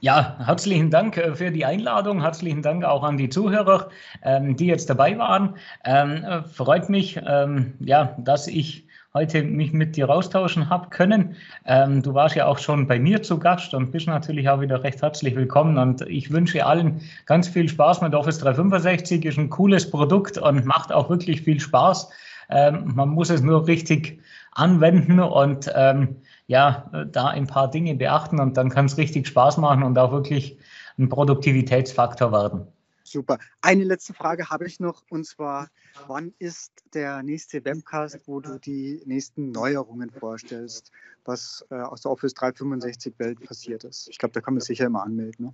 Ja, 0.04 0.36
herzlichen 0.44 0.90
Dank 0.90 1.16
äh, 1.18 1.36
für 1.36 1.52
die 1.52 1.64
Einladung. 1.64 2.22
Herzlichen 2.22 2.64
Dank 2.64 2.84
auch 2.84 3.04
an 3.04 3.18
die 3.18 3.30
Zuhörer, 3.30 3.90
ähm, 4.24 4.56
die 4.56 4.66
jetzt 4.66 4.90
dabei 4.90 5.16
waren. 5.20 5.58
Ähm, 5.86 6.24
äh, 6.24 6.42
freut 6.42 6.90
mich, 6.90 7.22
ähm, 7.24 7.76
ja, 7.80 8.16
dass 8.18 8.48
ich 8.48 8.88
heute 9.14 9.44
mich 9.44 9.74
mit 9.74 9.96
dir 9.96 10.10
austauschen 10.10 10.72
habe 10.72 10.90
können. 10.90 11.36
Ähm, 11.68 12.02
du 12.02 12.16
warst 12.16 12.36
ja 12.36 12.48
auch 12.48 12.58
schon 12.58 12.88
bei 12.88 12.98
mir 12.98 13.22
zu 13.22 13.38
Gast 13.38 13.76
und 13.76 13.92
bist 13.92 14.08
natürlich 14.08 14.50
auch 14.50 14.60
wieder 14.60 14.84
recht 14.84 15.04
herzlich 15.04 15.36
willkommen. 15.36 15.78
Und 15.78 16.02
ich 16.10 16.32
wünsche 16.32 16.66
allen 16.66 17.02
ganz 17.28 17.48
viel 17.48 17.70
Spaß 17.70 18.02
mit 18.02 18.16
Office 18.16 18.40
365. 18.40 19.24
Ist 19.24 19.38
ein 19.38 19.52
cooles 19.52 19.88
Produkt 19.88 20.40
und 20.40 20.66
macht 20.66 20.92
auch 20.92 21.12
wirklich 21.12 21.44
viel 21.44 21.60
Spaß. 21.60 22.10
Ähm, 22.50 22.92
man 22.96 23.10
muss 23.10 23.30
es 23.30 23.44
nur 23.44 23.68
richtig 23.68 24.20
anwenden 24.54 25.20
und 25.20 25.72
ähm, 25.76 26.16
ja, 26.52 26.92
da 27.12 27.28
ein 27.28 27.48
paar 27.48 27.72
Dinge 27.72 27.96
beachten 27.96 28.42
und 28.42 28.58
dann 28.58 28.70
kann 28.70 28.86
es 28.86 28.98
richtig 28.98 29.26
Spaß 29.26 29.58
machen 29.58 29.84
und 29.84 29.98
auch 29.98 30.12
wirklich 30.12 30.60
ein 31.00 31.08
Produktivitätsfaktor 31.08 32.34
werden. 32.34 32.68
Super. 33.06 33.40
Eine 33.62 33.86
letzte 33.86 34.14
Frage 34.14 34.50
habe 34.50 34.68
ich 34.68 34.82
noch 34.82 35.02
und 35.10 35.26
zwar, 35.26 35.70
wann 36.08 36.34
ist 36.40 36.74
der 36.94 37.24
nächste 37.24 37.64
Webcast, 37.64 38.20
wo 38.26 38.42
du 38.42 38.60
die 38.60 39.02
nächsten 39.06 39.52
Neuerungen 39.52 40.10
vorstellst, 40.10 40.92
was 41.24 41.66
äh, 41.72 41.76
aus 41.76 42.02
der 42.02 42.12
Office 42.12 42.34
365 42.34 43.14
Welt 43.18 43.40
passiert 43.46 43.86
ist? 43.86 44.10
Ich 44.10 44.18
glaube, 44.18 44.34
da 44.34 44.42
kann 44.42 44.54
man 44.54 44.60
sich 44.60 44.78
sicher 44.78 44.88
immer 44.88 45.04
anmelden. 45.04 45.46
Ne? 45.46 45.54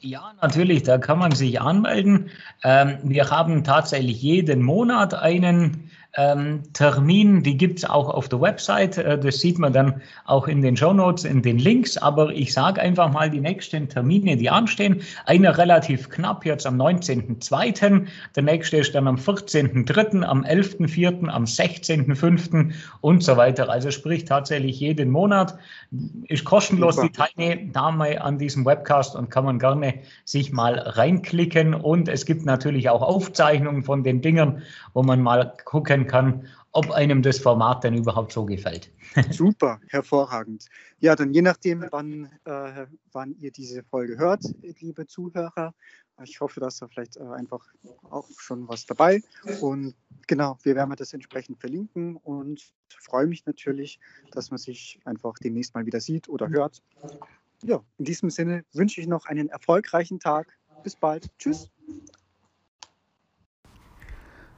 Ja, 0.00 0.34
natürlich, 0.42 0.82
da 0.82 0.98
kann 0.98 1.18
man 1.18 1.32
sich 1.32 1.58
anmelden. 1.58 2.28
Ähm, 2.62 2.98
wir 3.02 3.30
haben 3.30 3.64
tatsächlich 3.64 4.20
jeden 4.20 4.62
Monat 4.62 5.14
einen 5.14 5.90
ähm, 6.16 6.62
Termin, 6.74 7.42
die 7.42 7.56
gibt 7.56 7.78
es 7.78 7.84
auch 7.84 8.08
auf 8.08 8.28
der 8.28 8.40
Website. 8.40 8.98
Äh, 8.98 9.18
das 9.18 9.40
sieht 9.40 9.58
man 9.58 9.72
dann 9.72 10.00
auch 10.26 10.46
in 10.46 10.62
den 10.62 10.76
Show 10.76 10.92
Notes, 10.92 11.24
in 11.24 11.42
den 11.42 11.58
Links. 11.58 11.96
Aber 11.96 12.30
ich 12.30 12.52
sage 12.52 12.80
einfach 12.80 13.12
mal 13.12 13.30
die 13.30 13.40
nächsten 13.40 13.88
Termine, 13.88 14.36
die 14.36 14.48
anstehen. 14.48 15.02
Einer 15.26 15.58
relativ 15.58 16.08
knapp 16.10 16.46
jetzt 16.46 16.66
am 16.66 16.80
19.02. 16.80 18.06
Der 18.36 18.42
nächste 18.42 18.76
ist 18.76 18.94
dann 18.94 19.08
am 19.08 19.16
14.03., 19.16 20.22
am 20.22 20.44
11.04., 20.44 21.28
am 21.28 21.44
16.05. 21.44 22.72
und 23.00 23.24
so 23.24 23.36
weiter. 23.36 23.68
Also 23.68 23.90
sprich 23.90 24.24
tatsächlich 24.24 24.78
jeden 24.78 25.10
Monat. 25.10 25.58
Ist 26.28 26.44
kostenlos 26.44 26.96
Super. 26.96 27.08
die 27.08 27.34
Teilnahme 27.36 28.22
an 28.22 28.38
diesem 28.38 28.64
Webcast 28.64 29.16
und 29.16 29.30
kann 29.30 29.44
man 29.44 29.58
gerne 29.58 29.94
sich 30.24 30.52
mal 30.52 30.78
reinklicken. 30.78 31.74
Und 31.74 32.08
es 32.08 32.24
gibt 32.24 32.44
natürlich 32.46 32.88
auch 32.88 33.02
Aufzeichnungen 33.02 33.82
von 33.82 34.04
den 34.04 34.20
Dingern, 34.20 34.62
wo 34.92 35.02
man 35.02 35.20
mal 35.20 35.54
gucken 35.64 36.03
kann, 36.04 36.46
ob 36.72 36.90
einem 36.90 37.22
das 37.22 37.38
Format 37.38 37.84
denn 37.84 37.94
überhaupt 37.94 38.32
so 38.32 38.44
gefällt. 38.44 38.90
Super, 39.30 39.80
hervorragend. 39.88 40.66
Ja, 41.00 41.16
dann 41.16 41.32
je 41.32 41.42
nachdem, 41.42 41.84
wann, 41.90 42.30
äh, 42.44 42.86
wann 43.12 43.34
ihr 43.38 43.50
diese 43.50 43.82
Folge 43.84 44.18
hört, 44.18 44.44
liebe 44.80 45.06
Zuhörer. 45.06 45.74
Ich 46.22 46.40
hoffe, 46.40 46.60
dass 46.60 46.78
da 46.78 46.86
vielleicht 46.86 47.16
äh, 47.16 47.24
einfach 47.24 47.66
auch 48.10 48.28
schon 48.38 48.68
was 48.68 48.86
dabei. 48.86 49.20
Und 49.60 49.94
genau, 50.26 50.58
wir 50.62 50.76
werden 50.76 50.94
das 50.96 51.12
entsprechend 51.12 51.58
verlinken 51.58 52.16
und 52.16 52.72
freue 52.88 53.26
mich 53.26 53.44
natürlich, 53.46 53.98
dass 54.30 54.50
man 54.50 54.58
sich 54.58 55.00
einfach 55.04 55.34
demnächst 55.42 55.74
mal 55.74 55.86
wieder 55.86 56.00
sieht 56.00 56.28
oder 56.28 56.48
hört. 56.48 56.82
Ja, 57.62 57.82
in 57.98 58.04
diesem 58.04 58.30
Sinne 58.30 58.64
wünsche 58.72 59.00
ich 59.00 59.06
noch 59.06 59.26
einen 59.26 59.48
erfolgreichen 59.48 60.20
Tag. 60.20 60.56
Bis 60.82 60.96
bald. 60.96 61.30
Tschüss. 61.38 61.70